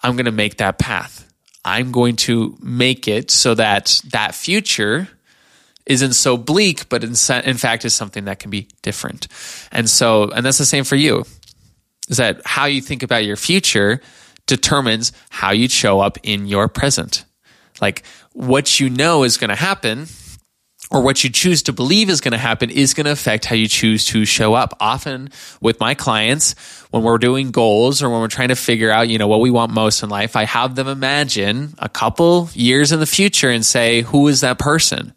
I'm 0.03 0.17
going 0.17 0.25
to 0.25 0.33
make 0.33 0.57
that 0.57 0.79
path. 0.79 1.31
I'm 1.63 1.93
going 1.93 2.17
to 2.17 2.57
make 2.63 3.07
it 3.07 3.31
so 3.31 3.55
that 3.55 4.01
that 4.13 4.35
future 4.35 5.09
isn't 5.85 6.15
so 6.15 6.39
bleak, 6.39 6.89
but 6.89 7.05
in, 7.05 7.11
in 7.45 7.57
fact 7.59 7.85
is 7.85 7.95
something 7.95 8.25
that 8.25 8.39
can 8.39 8.51
be 8.51 8.69
different. 8.81 9.29
And 9.71 9.91
so, 9.91 10.31
and 10.31 10.47
that's 10.47 10.59
the 10.59 10.65
same 10.65 10.85
for 10.85 10.97
you 10.97 11.25
is 12.11 12.19
that 12.19 12.43
how 12.45 12.67
you 12.67 12.83
think 12.83 13.03
about 13.03 13.25
your 13.25 13.37
future 13.37 14.03
determines 14.47 15.13
how 15.31 15.53
you 15.53 15.69
show 15.69 16.01
up 16.01 16.19
in 16.23 16.47
your 16.47 16.69
present. 16.69 17.25
Like 17.81 18.03
what 18.33 18.79
you 18.79 18.91
know 18.91 19.23
is 19.23 19.39
going 19.39 19.49
to 19.49 19.57
happen 19.57 20.07
or 20.91 21.03
what 21.03 21.23
you 21.23 21.31
choose 21.31 21.63
to 21.63 21.73
believe 21.73 22.11
is 22.11 22.21
going 22.21 22.33
to 22.33 22.39
happen 22.39 22.69
is 22.69 22.95
going 22.95 23.05
to 23.05 23.13
affect 23.13 23.45
how 23.45 23.55
you 23.55 23.69
choose 23.69 24.05
to 24.07 24.25
show 24.25 24.55
up. 24.55 24.77
Often 24.81 25.31
with 25.61 25.79
my 25.79 25.95
clients, 25.95 26.55
when 26.91 27.05
we're 27.05 27.19
doing 27.19 27.53
goals 27.53 28.03
or 28.03 28.11
when 28.11 28.21
we're 28.21 28.29
trying 28.29 28.49
to 28.49 28.57
figure 28.57 28.91
out, 28.91 29.09
you 29.09 29.17
know, 29.17 29.29
what 29.29 29.41
we 29.41 29.51
want 29.51 29.73
most 29.73 30.03
in 30.03 30.11
life, 30.11 30.35
I 30.35 30.45
have 30.45 30.75
them 30.75 30.89
imagine 30.89 31.75
a 31.79 31.89
couple 31.89 32.51
years 32.55 32.91
in 32.91 32.99
the 32.99 33.07
future 33.07 33.51
and 33.51 33.65
say, 33.65 34.03
who 34.03 34.27
is 34.27 34.41
that 34.41 34.59
person? 34.59 35.15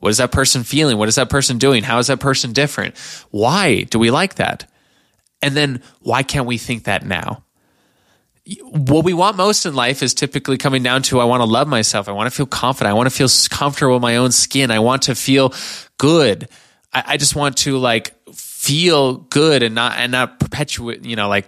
What 0.00 0.10
is 0.10 0.18
that 0.18 0.30
person 0.30 0.62
feeling? 0.62 0.98
What 0.98 1.08
is 1.08 1.16
that 1.16 1.30
person 1.30 1.56
doing? 1.56 1.82
How 1.82 1.98
is 1.98 2.08
that 2.08 2.20
person 2.20 2.52
different? 2.52 2.96
Why 3.30 3.84
do 3.84 3.98
we 3.98 4.10
like 4.10 4.34
that? 4.34 4.70
And 5.42 5.56
then 5.56 5.82
why 6.00 6.22
can't 6.22 6.46
we 6.46 6.58
think 6.58 6.84
that 6.84 7.04
now? 7.04 7.44
what 8.70 9.04
we 9.04 9.12
want 9.12 9.36
most 9.36 9.66
in 9.66 9.74
life 9.74 10.02
is 10.02 10.14
typically 10.14 10.56
coming 10.56 10.82
down 10.82 11.02
to 11.02 11.20
I 11.20 11.24
want 11.24 11.40
to 11.40 11.44
love 11.44 11.68
myself. 11.68 12.08
I 12.08 12.12
want 12.12 12.30
to 12.30 12.34
feel 12.34 12.46
confident. 12.46 12.90
I 12.90 12.94
want 12.94 13.08
to 13.10 13.14
feel 13.14 13.28
comfortable 13.50 13.96
in 13.96 14.02
my 14.02 14.16
own 14.16 14.32
skin. 14.32 14.70
I 14.70 14.78
want 14.78 15.02
to 15.02 15.14
feel 15.14 15.52
good. 15.98 16.48
I, 16.92 17.04
I 17.06 17.16
just 17.18 17.36
want 17.36 17.58
to 17.58 17.76
like 17.76 18.14
feel 18.32 19.14
good 19.14 19.62
and 19.62 19.74
not 19.74 19.98
and 19.98 20.12
not 20.12 20.40
perpetuate, 20.40 21.04
you 21.04 21.16
know, 21.16 21.28
like 21.28 21.46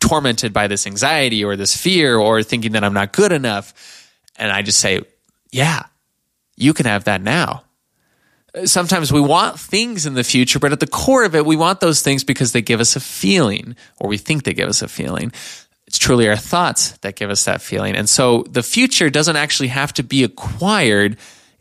tormented 0.00 0.52
by 0.52 0.68
this 0.68 0.86
anxiety 0.86 1.44
or 1.44 1.56
this 1.56 1.76
fear 1.76 2.16
or 2.16 2.42
thinking 2.42 2.72
that 2.72 2.82
I'm 2.82 2.94
not 2.94 3.12
good 3.12 3.32
enough. 3.32 3.74
And 4.36 4.50
I 4.50 4.62
just 4.62 4.78
say, 4.78 5.02
yeah, 5.52 5.84
you 6.56 6.72
can 6.72 6.86
have 6.86 7.04
that 7.04 7.20
now. 7.20 7.64
Sometimes 8.64 9.12
we 9.12 9.20
want 9.20 9.58
things 9.58 10.06
in 10.06 10.14
the 10.14 10.24
future, 10.24 10.58
but 10.58 10.72
at 10.72 10.80
the 10.80 10.86
core 10.86 11.24
of 11.24 11.34
it, 11.34 11.46
we 11.46 11.56
want 11.56 11.80
those 11.80 12.02
things 12.02 12.24
because 12.24 12.52
they 12.52 12.62
give 12.62 12.80
us 12.80 12.96
a 12.96 13.00
feeling 13.00 13.76
or 13.98 14.08
we 14.08 14.18
think 14.18 14.44
they 14.44 14.54
give 14.54 14.68
us 14.68 14.82
a 14.82 14.88
feeling. 14.88 15.32
It's 15.86 15.98
truly 15.98 16.28
our 16.28 16.36
thoughts 16.36 16.92
that 16.98 17.16
give 17.16 17.30
us 17.30 17.44
that 17.44 17.62
feeling. 17.62 17.94
And 17.94 18.08
so 18.08 18.42
the 18.50 18.62
future 18.62 19.10
doesn't 19.10 19.36
actually 19.36 19.68
have 19.68 19.92
to 19.94 20.02
be 20.02 20.24
acquired 20.24 21.16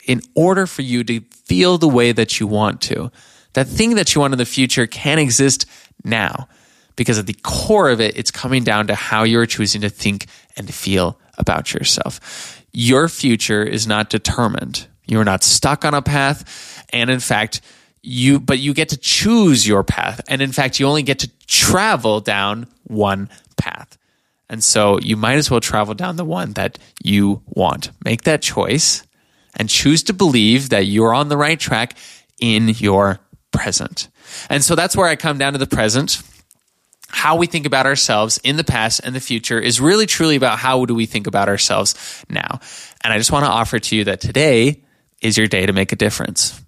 in 0.06 0.21
order 0.36 0.65
for 0.65 0.82
you 0.82 1.04
to 1.04 1.21
feel 1.45 1.78
the 1.78 1.88
way 1.88 2.12
that 2.12 2.39
you 2.39 2.47
want 2.47 2.82
to. 2.82 3.12
That 3.54 3.67
thing 3.67 3.95
that 3.95 4.13
you 4.13 4.21
want 4.21 4.34
in 4.34 4.38
the 4.38 4.45
future 4.45 4.88
can 4.88 5.19
exist 5.19 5.65
now 6.04 6.47
because 6.95 7.17
at 7.17 7.28
the 7.28 7.36
core 7.43 7.89
of 7.89 8.02
it, 8.02 8.17
it's 8.17 8.30
coming 8.30 8.63
down 8.63 8.88
to 8.88 8.95
how 8.95 9.23
you're 9.23 9.45
choosing 9.45 9.82
to 9.82 9.89
think 9.89 10.28
and 10.58 10.71
feel 10.73 11.17
about 11.38 11.73
yourself. 11.73 12.62
Your 12.73 13.08
future 13.08 13.63
is 13.63 13.88
not 13.88 14.10
determined. 14.10 14.88
You're 15.08 15.23
not 15.23 15.43
stuck 15.43 15.86
on 15.86 15.93
a 15.93 16.02
path. 16.02 16.78
And 16.91 17.10
in 17.10 17.19
fact, 17.19 17.62
you, 18.02 18.39
but 18.39 18.60
you 18.60 18.73
get 18.73 18.89
to 18.89 18.97
choose 18.97 19.67
your 19.67 19.84
path. 19.84 20.21
And 20.28 20.41
in 20.41 20.52
fact, 20.52 20.80
you 20.80 20.88
only 20.88 21.04
get 21.04 21.19
to 21.19 21.30
travel 21.47 22.21
down 22.21 22.67
one 22.84 23.30
path. 23.58 23.97
And 24.49 24.63
so 24.63 24.99
you 24.99 25.15
might 25.15 25.36
as 25.36 25.52
well 25.52 25.60
travel 25.60 25.93
down 25.93 26.15
the 26.15 26.25
one 26.25 26.54
that 26.54 26.80
you 27.04 27.41
want. 27.45 27.91
Make 28.04 28.23
that 28.23 28.41
choice 28.41 29.04
and 29.56 29.69
choose 29.69 30.04
to 30.04 30.13
believe 30.13 30.69
that 30.69 30.86
you're 30.86 31.13
on 31.13 31.30
the 31.30 31.38
right 31.38 31.60
track 31.60 31.95
in 32.39 32.69
your 32.69 33.19
present. 33.52 34.08
And 34.49 34.63
so 34.63 34.75
that's 34.75 34.95
where 34.95 35.08
I 35.08 35.15
come 35.15 35.38
down 35.38 35.54
to 35.54 35.60
the 35.60 35.67
present. 35.67 36.21
how 37.12 37.36
we 37.36 37.47
think 37.47 37.65
about 37.65 37.86
ourselves 37.86 38.39
in 38.43 38.56
the 38.56 38.63
past 38.63 39.02
and 39.04 39.15
the 39.15 39.19
future 39.19 39.60
is 39.60 39.82
really 39.82 40.06
truly 40.06 40.36
about 40.36 40.60
how 40.60 40.86
do 40.86 40.93
we 40.93 41.08
think 41.08 41.25
about 41.28 41.49
ourselves 41.49 42.23
now. 42.30 42.60
And 43.04 43.12
I 43.12 43.17
just 43.17 43.32
want 43.32 43.45
to 43.45 43.52
offer 43.52 43.80
to 43.80 43.95
you 43.95 44.04
that 44.06 44.21
today 44.21 44.84
is 45.21 45.38
your 45.38 45.47
day 45.47 45.65
to 45.65 45.73
make 45.73 45.91
a 45.91 45.95
difference. 45.95 46.62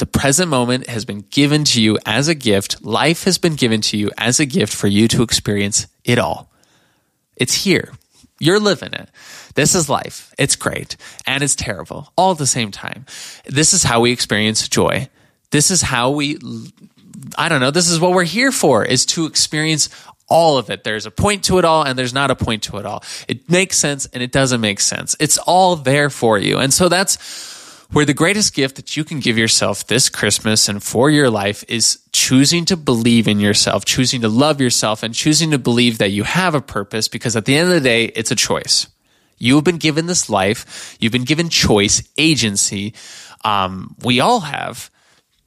The 0.00 0.06
present 0.06 0.48
moment 0.48 0.88
has 0.88 1.04
been 1.04 1.26
given 1.28 1.62
to 1.64 1.82
you 1.82 1.98
as 2.06 2.26
a 2.26 2.34
gift. 2.34 2.82
Life 2.82 3.24
has 3.24 3.36
been 3.36 3.54
given 3.54 3.82
to 3.82 3.98
you 3.98 4.10
as 4.16 4.40
a 4.40 4.46
gift 4.46 4.72
for 4.72 4.86
you 4.86 5.06
to 5.08 5.22
experience 5.22 5.88
it 6.04 6.18
all. 6.18 6.50
It's 7.36 7.52
here. 7.52 7.92
You're 8.38 8.58
living 8.58 8.94
it. 8.94 9.10
This 9.56 9.74
is 9.74 9.90
life. 9.90 10.32
It's 10.38 10.56
great 10.56 10.96
and 11.26 11.42
it's 11.42 11.54
terrible 11.54 12.14
all 12.16 12.32
at 12.32 12.38
the 12.38 12.46
same 12.46 12.70
time. 12.70 13.04
This 13.44 13.74
is 13.74 13.82
how 13.82 14.00
we 14.00 14.10
experience 14.10 14.66
joy. 14.70 15.10
This 15.50 15.70
is 15.70 15.82
how 15.82 16.12
we 16.12 16.38
I 17.36 17.50
don't 17.50 17.60
know, 17.60 17.70
this 17.70 17.90
is 17.90 18.00
what 18.00 18.12
we're 18.12 18.24
here 18.24 18.52
for 18.52 18.82
is 18.82 19.04
to 19.06 19.26
experience 19.26 19.90
all 20.30 20.56
of 20.56 20.70
it. 20.70 20.82
There's 20.82 21.04
a 21.04 21.10
point 21.10 21.44
to 21.44 21.58
it 21.58 21.66
all 21.66 21.82
and 21.82 21.98
there's 21.98 22.14
not 22.14 22.30
a 22.30 22.36
point 22.36 22.62
to 22.62 22.78
it 22.78 22.86
all. 22.86 23.04
It 23.28 23.50
makes 23.50 23.76
sense 23.76 24.06
and 24.14 24.22
it 24.22 24.32
doesn't 24.32 24.62
make 24.62 24.80
sense. 24.80 25.14
It's 25.20 25.36
all 25.36 25.76
there 25.76 26.08
for 26.08 26.38
you. 26.38 26.56
And 26.56 26.72
so 26.72 26.88
that's 26.88 27.18
where 27.92 28.04
the 28.04 28.14
greatest 28.14 28.54
gift 28.54 28.76
that 28.76 28.96
you 28.96 29.04
can 29.04 29.18
give 29.18 29.36
yourself 29.36 29.86
this 29.86 30.08
Christmas 30.08 30.68
and 30.68 30.82
for 30.82 31.10
your 31.10 31.28
life 31.28 31.64
is 31.68 31.98
choosing 32.12 32.64
to 32.66 32.76
believe 32.76 33.26
in 33.26 33.40
yourself, 33.40 33.84
choosing 33.84 34.20
to 34.20 34.28
love 34.28 34.60
yourself 34.60 35.02
and 35.02 35.14
choosing 35.14 35.50
to 35.50 35.58
believe 35.58 35.98
that 35.98 36.10
you 36.10 36.22
have 36.22 36.54
a 36.54 36.60
purpose 36.60 37.08
because 37.08 37.34
at 37.34 37.46
the 37.46 37.56
end 37.56 37.68
of 37.68 37.74
the 37.74 37.80
day, 37.80 38.04
it's 38.06 38.30
a 38.30 38.36
choice. 38.36 38.86
You 39.38 39.56
have 39.56 39.64
been 39.64 39.78
given 39.78 40.06
this 40.06 40.30
life. 40.30 40.96
You've 41.00 41.12
been 41.12 41.24
given 41.24 41.48
choice, 41.48 42.02
agency. 42.16 42.94
Um, 43.44 43.96
we 44.04 44.20
all 44.20 44.40
have 44.40 44.90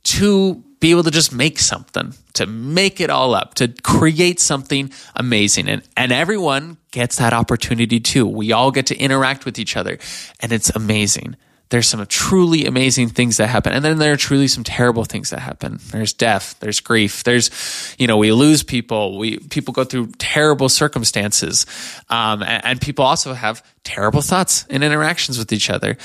to 0.04 0.64
be 0.80 0.92
able 0.92 1.04
to 1.04 1.12
just 1.12 1.34
make 1.34 1.60
something, 1.60 2.14
to 2.34 2.46
make 2.46 3.00
it 3.00 3.10
all 3.10 3.34
up, 3.36 3.54
to 3.54 3.70
create 3.84 4.42
something 4.42 4.92
amazing. 5.16 5.70
And, 5.70 5.82
and 5.96 6.12
everyone 6.12 6.76
gets 6.92 7.18
that 7.18 7.32
opportunity 7.32 8.02
too. 8.02 8.28
We 8.28 8.52
all 8.52 8.72
get 8.72 8.88
to 8.88 8.98
interact 8.98 9.46
with 9.46 9.60
each 9.60 9.78
other 9.78 9.98
and 10.42 10.52
it's 10.52 10.70
amazing. 10.72 11.38
There's 11.70 11.88
some 11.88 12.06
truly 12.06 12.66
amazing 12.66 13.10
things 13.10 13.38
that 13.38 13.48
happen. 13.48 13.74
And 13.74 13.84
then 13.84 13.98
there 13.98 14.14
are 14.14 14.18
truly 14.18 14.48
some 14.48 14.64
terrible 14.64 15.06
things 15.06 15.32
that 15.32 15.40
happen. 15.40 15.80
There's 15.92 16.14
death. 16.14 16.56
There's 16.60 16.80
grief. 16.80 17.24
There's, 17.24 17.96
you 17.98 18.06
know, 18.06 18.18
we 18.18 18.32
lose 18.32 18.62
people. 18.62 19.18
We, 19.18 19.40
people 19.40 19.74
go 19.74 19.84
through 19.84 20.12
terrible 20.20 20.70
circumstances. 20.70 21.66
Um, 22.10 22.44
and, 22.44 22.66
and 22.66 22.82
people 22.82 23.06
also 23.06 23.34
have 23.34 23.66
terrible 23.84 24.22
thoughts 24.22 24.66
and 24.70 24.84
interactions 24.84 25.40
with 25.40 25.52
each 25.52 25.72
other. 25.72 25.98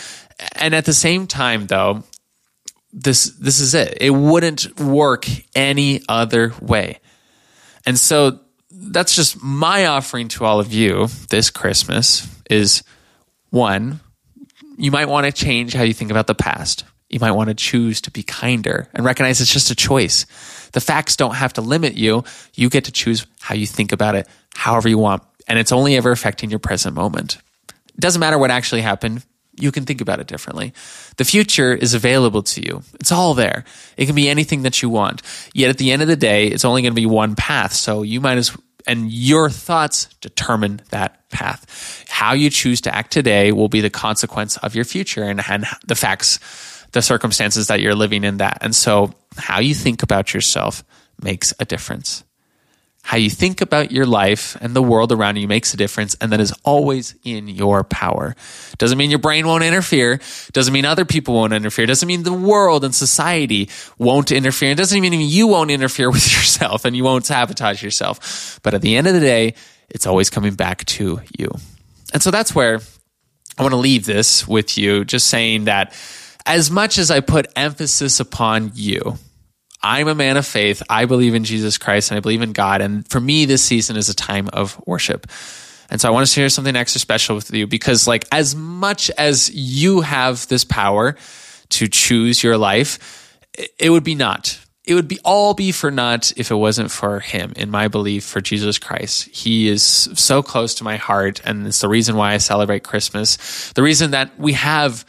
And 0.52 0.74
at 0.74 0.86
the 0.86 0.94
same 0.94 1.26
time, 1.26 1.66
though, 1.66 2.04
this 2.92 3.30
this 3.38 3.60
is 3.60 3.74
it. 3.74 3.98
It 4.00 4.10
wouldn't 4.10 4.80
work 4.80 5.26
any 5.54 6.02
other 6.08 6.54
way. 6.60 7.00
And 7.84 7.98
so 7.98 8.40
that's 8.70 9.14
just 9.14 9.42
my 9.42 9.86
offering 9.86 10.28
to 10.28 10.44
all 10.44 10.60
of 10.60 10.72
you 10.72 11.08
this 11.30 11.50
Christmas 11.50 12.28
is 12.50 12.82
one, 13.50 14.00
you 14.78 14.90
might 14.90 15.08
want 15.08 15.26
to 15.26 15.32
change 15.32 15.74
how 15.74 15.82
you 15.82 15.92
think 15.92 16.10
about 16.10 16.26
the 16.26 16.34
past. 16.34 16.84
You 17.08 17.20
might 17.20 17.32
want 17.32 17.48
to 17.48 17.54
choose 17.54 18.02
to 18.02 18.10
be 18.10 18.22
kinder 18.22 18.88
and 18.94 19.04
recognize 19.04 19.40
it's 19.40 19.52
just 19.52 19.70
a 19.70 19.74
choice. 19.74 20.24
The 20.72 20.80
facts 20.80 21.16
don't 21.16 21.34
have 21.34 21.54
to 21.54 21.62
limit 21.62 21.94
you. 21.94 22.24
You 22.54 22.68
get 22.68 22.84
to 22.84 22.92
choose 22.92 23.26
how 23.40 23.54
you 23.54 23.66
think 23.66 23.92
about 23.92 24.14
it, 24.14 24.28
however 24.54 24.88
you 24.88 24.98
want. 24.98 25.22
And 25.46 25.58
it's 25.58 25.72
only 25.72 25.96
ever 25.96 26.10
affecting 26.10 26.50
your 26.50 26.58
present 26.58 26.94
moment. 26.94 27.38
It 27.68 28.00
doesn't 28.00 28.20
matter 28.20 28.38
what 28.38 28.50
actually 28.50 28.82
happened 28.82 29.24
you 29.60 29.72
can 29.72 29.84
think 29.84 30.00
about 30.00 30.20
it 30.20 30.26
differently. 30.26 30.72
The 31.16 31.24
future 31.24 31.74
is 31.74 31.94
available 31.94 32.42
to 32.44 32.62
you. 32.64 32.82
It's 33.00 33.12
all 33.12 33.34
there. 33.34 33.64
It 33.96 34.06
can 34.06 34.14
be 34.14 34.28
anything 34.28 34.62
that 34.62 34.82
you 34.82 34.88
want. 34.88 35.22
Yet 35.52 35.70
at 35.70 35.78
the 35.78 35.90
end 35.90 36.02
of 36.02 36.08
the 36.08 36.16
day, 36.16 36.46
it's 36.46 36.64
only 36.64 36.82
going 36.82 36.92
to 36.92 37.00
be 37.00 37.06
one 37.06 37.34
path. 37.34 37.72
So 37.72 38.02
you 38.02 38.20
might 38.20 38.38
as 38.38 38.56
and 38.88 39.12
your 39.12 39.50
thoughts 39.50 40.08
determine 40.20 40.80
that 40.90 41.28
path. 41.30 42.04
How 42.08 42.32
you 42.32 42.50
choose 42.50 42.80
to 42.80 42.94
act 42.94 43.12
today 43.12 43.52
will 43.52 43.68
be 43.68 43.80
the 43.80 43.90
consequence 43.90 44.56
of 44.56 44.74
your 44.74 44.84
future 44.84 45.22
and, 45.22 45.40
and 45.48 45.66
the 45.86 45.94
facts, 45.94 46.40
the 46.92 47.02
circumstances 47.02 47.68
that 47.68 47.80
you're 47.80 47.94
living 47.94 48.24
in 48.24 48.38
that. 48.38 48.58
And 48.62 48.74
so 48.74 49.12
how 49.36 49.60
you 49.60 49.74
think 49.74 50.02
about 50.02 50.34
yourself 50.34 50.82
makes 51.22 51.52
a 51.60 51.64
difference. 51.64 52.24
How 53.08 53.16
you 53.16 53.30
think 53.30 53.62
about 53.62 53.90
your 53.90 54.04
life 54.04 54.54
and 54.60 54.76
the 54.76 54.82
world 54.82 55.12
around 55.12 55.36
you 55.36 55.48
makes 55.48 55.72
a 55.72 55.78
difference, 55.78 56.14
and 56.20 56.30
that 56.30 56.40
is 56.40 56.52
always 56.62 57.14
in 57.24 57.48
your 57.48 57.82
power. 57.82 58.36
Doesn't 58.76 58.98
mean 58.98 59.08
your 59.08 59.18
brain 59.18 59.46
won't 59.46 59.64
interfere. 59.64 60.20
Doesn't 60.52 60.74
mean 60.74 60.84
other 60.84 61.06
people 61.06 61.32
won't 61.32 61.54
interfere. 61.54 61.86
Doesn't 61.86 62.06
mean 62.06 62.24
the 62.24 62.34
world 62.34 62.84
and 62.84 62.94
society 62.94 63.70
won't 63.96 64.30
interfere. 64.30 64.72
It 64.72 64.74
doesn't 64.74 64.94
even 64.94 65.18
mean 65.18 65.26
you 65.26 65.46
won't 65.46 65.70
interfere 65.70 66.10
with 66.12 66.30
yourself 66.30 66.84
and 66.84 66.94
you 66.94 67.02
won't 67.02 67.24
sabotage 67.24 67.82
yourself. 67.82 68.60
But 68.62 68.74
at 68.74 68.82
the 68.82 68.94
end 68.94 69.06
of 69.06 69.14
the 69.14 69.20
day, 69.20 69.54
it's 69.88 70.06
always 70.06 70.28
coming 70.28 70.52
back 70.52 70.84
to 70.84 71.22
you. 71.38 71.50
And 72.12 72.22
so 72.22 72.30
that's 72.30 72.54
where 72.54 72.78
I 73.56 73.62
want 73.62 73.72
to 73.72 73.78
leave 73.78 74.04
this 74.04 74.46
with 74.46 74.76
you, 74.76 75.06
just 75.06 75.28
saying 75.28 75.64
that 75.64 75.94
as 76.44 76.70
much 76.70 76.98
as 76.98 77.10
I 77.10 77.20
put 77.20 77.46
emphasis 77.56 78.20
upon 78.20 78.72
you, 78.74 79.16
I'm 79.82 80.08
a 80.08 80.14
man 80.14 80.36
of 80.36 80.46
faith. 80.46 80.82
I 80.88 81.04
believe 81.04 81.34
in 81.34 81.44
Jesus 81.44 81.78
Christ 81.78 82.10
and 82.10 82.18
I 82.18 82.20
believe 82.20 82.42
in 82.42 82.52
God. 82.52 82.80
And 82.80 83.06
for 83.08 83.20
me, 83.20 83.44
this 83.44 83.62
season 83.62 83.96
is 83.96 84.08
a 84.08 84.14
time 84.14 84.48
of 84.52 84.80
worship. 84.86 85.26
And 85.90 86.00
so 86.00 86.08
I 86.08 86.10
want 86.10 86.26
to 86.26 86.32
share 86.32 86.48
something 86.48 86.76
extra 86.76 87.00
special 87.00 87.34
with 87.34 87.52
you 87.52 87.66
because, 87.66 88.06
like, 88.06 88.26
as 88.30 88.54
much 88.54 89.10
as 89.10 89.50
you 89.54 90.02
have 90.02 90.46
this 90.48 90.64
power 90.64 91.16
to 91.70 91.88
choose 91.88 92.42
your 92.42 92.58
life, 92.58 93.38
it 93.78 93.90
would 93.90 94.04
be 94.04 94.14
not. 94.14 94.58
It 94.84 94.94
would 94.94 95.08
be 95.08 95.18
all 95.22 95.52
be 95.52 95.70
for 95.70 95.90
naught 95.90 96.32
if 96.36 96.50
it 96.50 96.54
wasn't 96.54 96.90
for 96.90 97.20
him, 97.20 97.52
in 97.56 97.70
my 97.70 97.88
belief, 97.88 98.24
for 98.24 98.40
Jesus 98.40 98.78
Christ. 98.78 99.28
He 99.28 99.68
is 99.68 99.82
so 99.82 100.42
close 100.42 100.74
to 100.76 100.84
my 100.84 100.96
heart, 100.96 101.42
and 101.44 101.66
it's 101.66 101.80
the 101.80 101.88
reason 101.88 102.16
why 102.16 102.32
I 102.32 102.38
celebrate 102.38 102.84
Christmas. 102.84 103.72
The 103.74 103.82
reason 103.82 104.12
that 104.12 104.38
we 104.38 104.54
have 104.54 105.04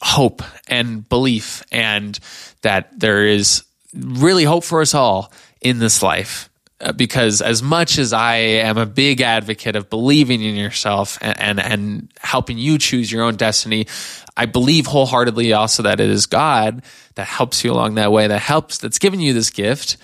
hope 0.00 0.42
and 0.66 1.06
belief, 1.06 1.62
and 1.70 2.18
that 2.62 2.98
there 2.98 3.26
is 3.26 3.64
really 3.96 4.44
hope 4.44 4.64
for 4.64 4.80
us 4.80 4.94
all 4.94 5.32
in 5.60 5.78
this 5.78 6.02
life. 6.02 6.48
Uh, 6.78 6.92
because 6.92 7.40
as 7.40 7.62
much 7.62 7.96
as 7.96 8.12
I 8.12 8.36
am 8.36 8.76
a 8.76 8.84
big 8.84 9.22
advocate 9.22 9.76
of 9.76 9.88
believing 9.88 10.42
in 10.42 10.56
yourself 10.56 11.16
and, 11.22 11.38
and, 11.40 11.60
and 11.60 12.12
helping 12.20 12.58
you 12.58 12.76
choose 12.76 13.10
your 13.10 13.22
own 13.22 13.36
destiny, 13.36 13.86
I 14.36 14.44
believe 14.44 14.84
wholeheartedly 14.86 15.54
also 15.54 15.84
that 15.84 16.00
it 16.00 16.10
is 16.10 16.26
God 16.26 16.82
that 17.14 17.26
helps 17.26 17.64
you 17.64 17.72
along 17.72 17.94
that 17.94 18.12
way, 18.12 18.26
that 18.26 18.42
helps, 18.42 18.76
that's 18.76 18.98
given 18.98 19.20
you 19.20 19.32
this 19.32 19.48
gift, 19.48 19.96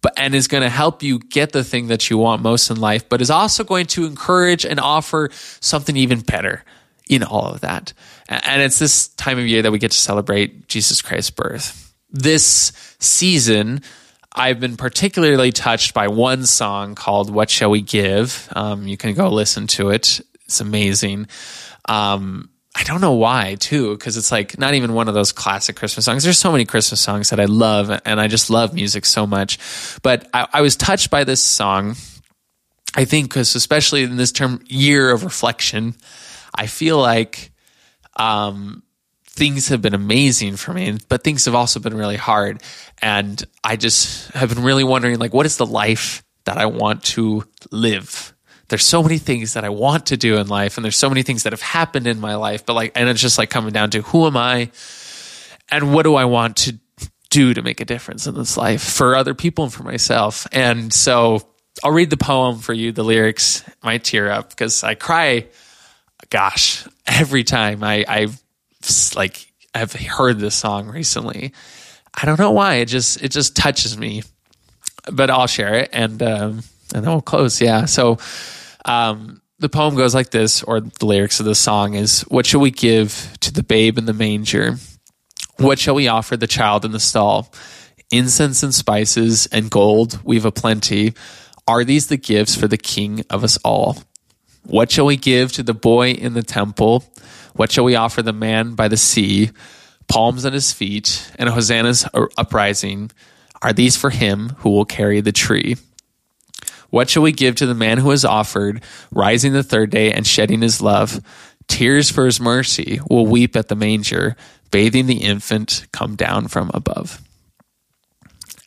but 0.00 0.14
and 0.16 0.34
is 0.34 0.48
going 0.48 0.62
to 0.62 0.70
help 0.70 1.02
you 1.02 1.18
get 1.18 1.52
the 1.52 1.62
thing 1.62 1.88
that 1.88 2.08
you 2.08 2.16
want 2.16 2.40
most 2.40 2.70
in 2.70 2.80
life, 2.80 3.06
but 3.10 3.20
is 3.20 3.30
also 3.30 3.62
going 3.62 3.84
to 3.88 4.06
encourage 4.06 4.64
and 4.64 4.80
offer 4.80 5.28
something 5.60 5.98
even 5.98 6.20
better 6.20 6.64
in 7.10 7.22
all 7.22 7.52
of 7.52 7.60
that. 7.60 7.92
And 8.26 8.62
it's 8.62 8.78
this 8.78 9.08
time 9.08 9.38
of 9.38 9.46
year 9.46 9.60
that 9.60 9.70
we 9.70 9.78
get 9.78 9.90
to 9.90 9.98
celebrate 9.98 10.66
Jesus 10.66 11.02
Christ's 11.02 11.30
birth 11.30 11.85
this 12.10 12.72
season, 12.98 13.82
I've 14.32 14.60
been 14.60 14.76
particularly 14.76 15.50
touched 15.52 15.94
by 15.94 16.08
one 16.08 16.44
song 16.44 16.94
called 16.94 17.30
What 17.30 17.50
Shall 17.50 17.70
We 17.70 17.80
Give? 17.80 18.48
Um, 18.54 18.86
you 18.86 18.96
can 18.96 19.14
go 19.14 19.30
listen 19.30 19.66
to 19.68 19.90
it. 19.90 20.20
It's 20.44 20.60
amazing. 20.60 21.26
Um, 21.88 22.50
I 22.74 22.82
don't 22.82 23.00
know 23.00 23.14
why, 23.14 23.54
too, 23.54 23.96
because 23.96 24.18
it's 24.18 24.30
like 24.30 24.58
not 24.58 24.74
even 24.74 24.92
one 24.92 25.08
of 25.08 25.14
those 25.14 25.32
classic 25.32 25.76
Christmas 25.76 26.04
songs. 26.04 26.22
There's 26.22 26.38
so 26.38 26.52
many 26.52 26.66
Christmas 26.66 27.00
songs 27.00 27.30
that 27.30 27.40
I 27.40 27.46
love, 27.46 27.90
and 28.04 28.20
I 28.20 28.28
just 28.28 28.50
love 28.50 28.74
music 28.74 29.06
so 29.06 29.26
much. 29.26 29.58
But 30.02 30.28
I, 30.34 30.46
I 30.52 30.60
was 30.60 30.76
touched 30.76 31.10
by 31.10 31.24
this 31.24 31.42
song, 31.42 31.96
I 32.94 33.06
think, 33.06 33.30
because 33.30 33.54
especially 33.54 34.02
in 34.02 34.18
this 34.18 34.30
term 34.30 34.62
year 34.66 35.10
of 35.10 35.24
reflection, 35.24 35.94
I 36.54 36.66
feel 36.66 36.98
like 36.98 37.50
um, 38.16 38.82
things 39.36 39.68
have 39.68 39.82
been 39.82 39.94
amazing 39.94 40.56
for 40.56 40.72
me, 40.72 40.98
but 41.08 41.22
things 41.22 41.44
have 41.44 41.54
also 41.54 41.78
been 41.78 41.94
really 41.94 42.16
hard. 42.16 42.62
And 43.00 43.42
I 43.62 43.76
just 43.76 44.32
have 44.32 44.48
been 44.48 44.64
really 44.64 44.84
wondering, 44.84 45.18
like, 45.18 45.34
what 45.34 45.46
is 45.46 45.58
the 45.58 45.66
life 45.66 46.24
that 46.44 46.56
I 46.56 46.66
want 46.66 47.04
to 47.04 47.44
live? 47.70 48.34
There's 48.68 48.84
so 48.84 49.02
many 49.02 49.18
things 49.18 49.54
that 49.54 49.64
I 49.64 49.68
want 49.68 50.06
to 50.06 50.16
do 50.16 50.38
in 50.38 50.48
life, 50.48 50.76
and 50.76 50.84
there's 50.84 50.96
so 50.96 51.08
many 51.08 51.22
things 51.22 51.44
that 51.44 51.52
have 51.52 51.62
happened 51.62 52.06
in 52.06 52.18
my 52.18 52.34
life, 52.34 52.66
but 52.66 52.72
like, 52.72 52.92
and 52.96 53.08
it's 53.08 53.20
just 53.20 53.38
like 53.38 53.50
coming 53.50 53.72
down 53.72 53.90
to 53.90 54.02
who 54.02 54.26
am 54.26 54.36
I 54.36 54.70
and 55.68 55.94
what 55.94 56.02
do 56.02 56.14
I 56.16 56.24
want 56.24 56.56
to 56.56 56.78
do 57.30 57.54
to 57.54 57.62
make 57.62 57.80
a 57.80 57.84
difference 57.84 58.26
in 58.26 58.34
this 58.34 58.56
life 58.56 58.82
for 58.82 59.14
other 59.14 59.34
people 59.34 59.64
and 59.64 59.72
for 59.72 59.82
myself. 59.82 60.46
And 60.50 60.92
so 60.92 61.46
I'll 61.84 61.92
read 61.92 62.10
the 62.10 62.16
poem 62.16 62.58
for 62.58 62.72
you. 62.72 62.92
The 62.92 63.04
lyrics 63.04 63.62
might 63.82 64.04
tear 64.04 64.30
up 64.30 64.50
because 64.50 64.82
I 64.82 64.94
cry, 64.94 65.46
gosh, 66.30 66.86
every 67.06 67.44
time 67.44 67.84
I, 67.84 68.04
I 68.08 68.28
like 69.16 69.52
I've 69.74 69.92
heard 69.92 70.38
this 70.38 70.54
song 70.54 70.88
recently. 70.88 71.52
I 72.14 72.24
don't 72.24 72.38
know 72.38 72.52
why. 72.52 72.76
It 72.76 72.86
just 72.86 73.22
it 73.22 73.30
just 73.30 73.56
touches 73.56 73.96
me. 73.96 74.22
But 75.12 75.30
I'll 75.30 75.46
share 75.46 75.74
it 75.74 75.90
and 75.92 76.20
um, 76.22 76.62
and 76.94 77.04
then 77.04 77.10
we'll 77.10 77.20
close. 77.20 77.60
Yeah. 77.60 77.84
So 77.84 78.18
um, 78.84 79.40
the 79.58 79.68
poem 79.68 79.96
goes 79.96 80.14
like 80.14 80.30
this, 80.30 80.62
or 80.62 80.80
the 80.80 81.06
lyrics 81.06 81.40
of 81.40 81.46
the 81.46 81.54
song 81.54 81.94
is 81.94 82.22
What 82.22 82.46
shall 82.46 82.60
we 82.60 82.70
give 82.70 83.36
to 83.40 83.52
the 83.52 83.62
babe 83.62 83.98
in 83.98 84.06
the 84.06 84.12
manger? 84.12 84.76
What 85.58 85.78
shall 85.78 85.94
we 85.94 86.08
offer 86.08 86.36
the 86.36 86.46
child 86.46 86.84
in 86.84 86.92
the 86.92 87.00
stall? 87.00 87.52
Incense 88.10 88.62
and 88.62 88.74
spices 88.74 89.46
and 89.46 89.70
gold 89.70 90.20
we've 90.22 90.44
a 90.44 90.52
plenty. 90.52 91.14
Are 91.66 91.82
these 91.82 92.06
the 92.06 92.16
gifts 92.16 92.54
for 92.54 92.68
the 92.68 92.76
King 92.76 93.24
of 93.30 93.42
us 93.42 93.56
all? 93.64 93.98
What 94.64 94.90
shall 94.90 95.06
we 95.06 95.16
give 95.16 95.52
to 95.52 95.62
the 95.62 95.74
boy 95.74 96.10
in 96.10 96.34
the 96.34 96.42
temple? 96.42 97.04
What 97.56 97.72
shall 97.72 97.84
we 97.84 97.96
offer 97.96 98.22
the 98.22 98.32
man 98.34 98.74
by 98.74 98.88
the 98.88 98.96
sea? 98.96 99.50
Palms 100.08 100.44
at 100.44 100.52
his 100.52 100.72
feet 100.72 101.32
and 101.38 101.48
Hosanna's 101.48 102.06
uprising. 102.36 103.10
Are 103.62 103.72
these 103.72 103.96
for 103.96 104.10
him 104.10 104.50
who 104.58 104.70
will 104.70 104.84
carry 104.84 105.20
the 105.20 105.32
tree? 105.32 105.76
What 106.90 107.10
shall 107.10 107.22
we 107.22 107.32
give 107.32 107.56
to 107.56 107.66
the 107.66 107.74
man 107.74 107.98
who 107.98 108.10
has 108.10 108.24
offered, 108.24 108.82
rising 109.10 109.52
the 109.52 109.62
third 109.62 109.90
day 109.90 110.12
and 110.12 110.26
shedding 110.26 110.60
his 110.60 110.80
love? 110.80 111.20
Tears 111.66 112.10
for 112.10 112.26
his 112.26 112.40
mercy 112.40 113.00
will 113.10 113.26
weep 113.26 113.56
at 113.56 113.68
the 113.68 113.74
manger, 113.74 114.36
bathing 114.70 115.06
the 115.06 115.22
infant 115.22 115.86
come 115.92 116.14
down 116.14 116.48
from 116.48 116.70
above. 116.74 117.20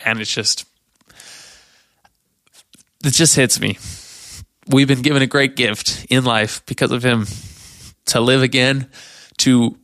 And 0.04 0.19
it's 0.19 0.34
just, 0.34 0.65
it 3.06 3.13
just 3.13 3.36
hits 3.36 3.60
me. 3.60 3.78
We've 4.67 4.88
been 4.88 5.02
given 5.02 5.21
a 5.21 5.28
great 5.28 5.56
gift 5.56 6.06
in 6.10 6.25
life 6.25 6.65
because 6.65 6.91
of 6.91 7.04
him 7.04 7.25
to 8.10 8.19
live 8.19 8.41
again, 8.41 8.89
to 9.38 9.78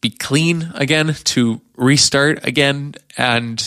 be 0.00 0.10
clean 0.10 0.70
again, 0.74 1.14
to 1.24 1.60
restart 1.76 2.46
again. 2.46 2.94
And 3.16 3.62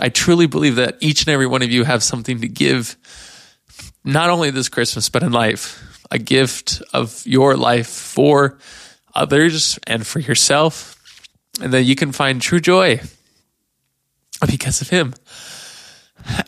I 0.00 0.08
truly 0.08 0.46
believe 0.46 0.76
that 0.76 0.96
each 1.00 1.22
and 1.22 1.28
every 1.28 1.46
one 1.46 1.62
of 1.62 1.70
you 1.70 1.84
have 1.84 2.02
something 2.02 2.40
to 2.40 2.48
give, 2.48 2.96
not 4.04 4.30
only 4.30 4.50
this 4.50 4.68
Christmas, 4.68 5.08
but 5.08 5.22
in 5.22 5.32
life 5.32 5.80
a 6.10 6.18
gift 6.18 6.82
of 6.92 7.26
your 7.26 7.56
life 7.56 7.88
for 7.88 8.58
others 9.14 9.78
and 9.86 10.06
for 10.06 10.20
yourself, 10.20 11.00
and 11.60 11.72
that 11.72 11.82
you 11.82 11.96
can 11.96 12.12
find 12.12 12.40
true 12.40 12.60
joy 12.60 13.00
because 14.46 14.80
of 14.80 14.90
Him. 14.90 15.14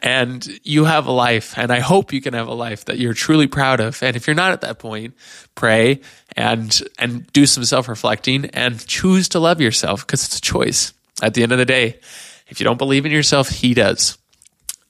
And 0.02 0.46
you 0.62 0.84
have 0.84 1.06
a 1.06 1.12
life, 1.12 1.58
and 1.58 1.70
I 1.70 1.80
hope 1.80 2.12
you 2.12 2.20
can 2.20 2.34
have 2.34 2.48
a 2.48 2.54
life 2.54 2.86
that 2.86 2.98
you're 2.98 3.14
truly 3.14 3.46
proud 3.46 3.80
of. 3.80 4.02
And 4.02 4.16
if 4.16 4.26
you're 4.26 4.34
not 4.34 4.52
at 4.52 4.62
that 4.62 4.78
point, 4.78 5.14
pray 5.54 6.00
and 6.36 6.80
and 6.98 7.30
do 7.32 7.46
some 7.46 7.64
self 7.64 7.88
reflecting 7.88 8.46
and 8.46 8.84
choose 8.86 9.28
to 9.30 9.38
love 9.38 9.60
yourself 9.60 10.06
because 10.06 10.24
it's 10.24 10.38
a 10.38 10.40
choice. 10.40 10.92
At 11.22 11.34
the 11.34 11.42
end 11.42 11.52
of 11.52 11.58
the 11.58 11.64
day, 11.64 12.00
if 12.48 12.60
you 12.60 12.64
don't 12.64 12.78
believe 12.78 13.06
in 13.06 13.12
yourself, 13.12 13.48
He 13.48 13.74
does. 13.74 14.18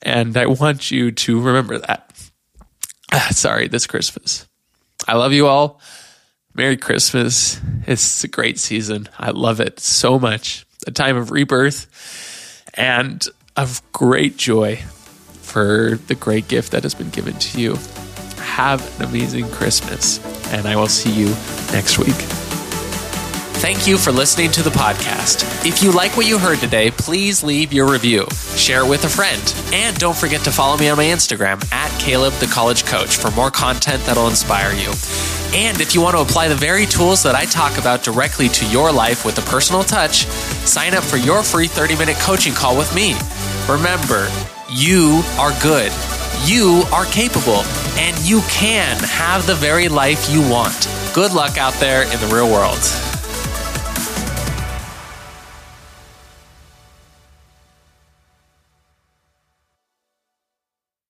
And 0.03 0.37
I 0.37 0.46
want 0.46 0.90
you 0.90 1.11
to 1.11 1.40
remember 1.40 1.79
that. 1.79 2.12
Ah, 3.12 3.29
sorry, 3.31 3.68
this 3.68 3.87
Christmas. 3.87 4.46
I 5.09 5.16
love 5.16 5.33
you 5.33 5.46
all. 5.46 5.81
Merry 6.55 6.77
Christmas. 6.77 7.61
It's 7.87 8.25
a 8.25 8.29
great 8.29 8.59
season. 8.59 9.09
I 9.18 9.31
love 9.31 9.61
it 9.61 9.79
so 9.81 10.18
much. 10.18 10.66
A 10.87 10.90
time 10.90 11.16
of 11.16 11.31
rebirth 11.31 12.62
and 12.75 13.27
of 13.56 13.82
great 13.92 14.36
joy 14.36 14.76
for 15.42 15.98
the 16.08 16.14
great 16.14 16.48
gift 16.48 16.72
that 16.72 16.82
has 16.82 16.94
been 16.94 17.10
given 17.10 17.34
to 17.34 17.60
you. 17.60 17.76
Have 18.38 19.00
an 19.00 19.08
amazing 19.08 19.48
Christmas, 19.50 20.18
and 20.52 20.66
I 20.66 20.76
will 20.76 20.88
see 20.88 21.10
you 21.10 21.34
next 21.72 21.98
week. 21.98 22.45
Thank 23.58 23.86
you 23.86 23.96
for 23.96 24.12
listening 24.12 24.50
to 24.52 24.62
the 24.62 24.70
podcast. 24.70 25.66
If 25.66 25.82
you 25.82 25.90
like 25.90 26.14
what 26.14 26.26
you 26.28 26.38
heard 26.38 26.58
today, 26.58 26.90
please 26.90 27.42
leave 27.42 27.72
your 27.72 27.90
review, 27.90 28.26
share 28.54 28.84
it 28.84 28.88
with 28.88 29.04
a 29.04 29.08
friend, 29.08 29.42
and 29.72 29.96
don't 29.98 30.16
forget 30.16 30.42
to 30.42 30.50
follow 30.50 30.76
me 30.76 30.88
on 30.90 30.98
my 30.98 31.06
Instagram 31.06 31.64
at 31.72 31.90
Caleb 31.98 32.34
the 32.34 32.46
College 32.46 32.84
Coach 32.84 33.16
for 33.16 33.30
more 33.30 33.50
content 33.50 34.04
that'll 34.04 34.28
inspire 34.28 34.72
you. 34.74 34.90
And 35.54 35.80
if 35.80 35.94
you 35.94 36.02
want 36.02 36.16
to 36.16 36.22
apply 36.22 36.48
the 36.48 36.54
very 36.54 36.84
tools 36.84 37.22
that 37.22 37.34
I 37.34 37.46
talk 37.46 37.78
about 37.78 38.04
directly 38.04 38.48
to 38.50 38.66
your 38.68 38.92
life 38.92 39.24
with 39.24 39.38
a 39.38 39.50
personal 39.50 39.82
touch, 39.82 40.26
sign 40.66 40.92
up 40.94 41.02
for 41.02 41.16
your 41.16 41.42
free 41.42 41.66
30 41.66 41.96
minute 41.96 42.16
coaching 42.16 42.52
call 42.52 42.76
with 42.76 42.94
me. 42.94 43.14
Remember, 43.68 44.28
you 44.70 45.22
are 45.38 45.52
good, 45.62 45.90
you 46.44 46.82
are 46.92 47.06
capable, 47.06 47.64
and 47.96 48.16
you 48.18 48.42
can 48.50 48.98
have 49.02 49.46
the 49.46 49.54
very 49.54 49.88
life 49.88 50.30
you 50.30 50.46
want. 50.48 50.86
Good 51.14 51.32
luck 51.32 51.56
out 51.56 51.74
there 51.80 52.02
in 52.02 52.20
the 52.20 52.30
real 52.30 52.52
world. 52.52 53.15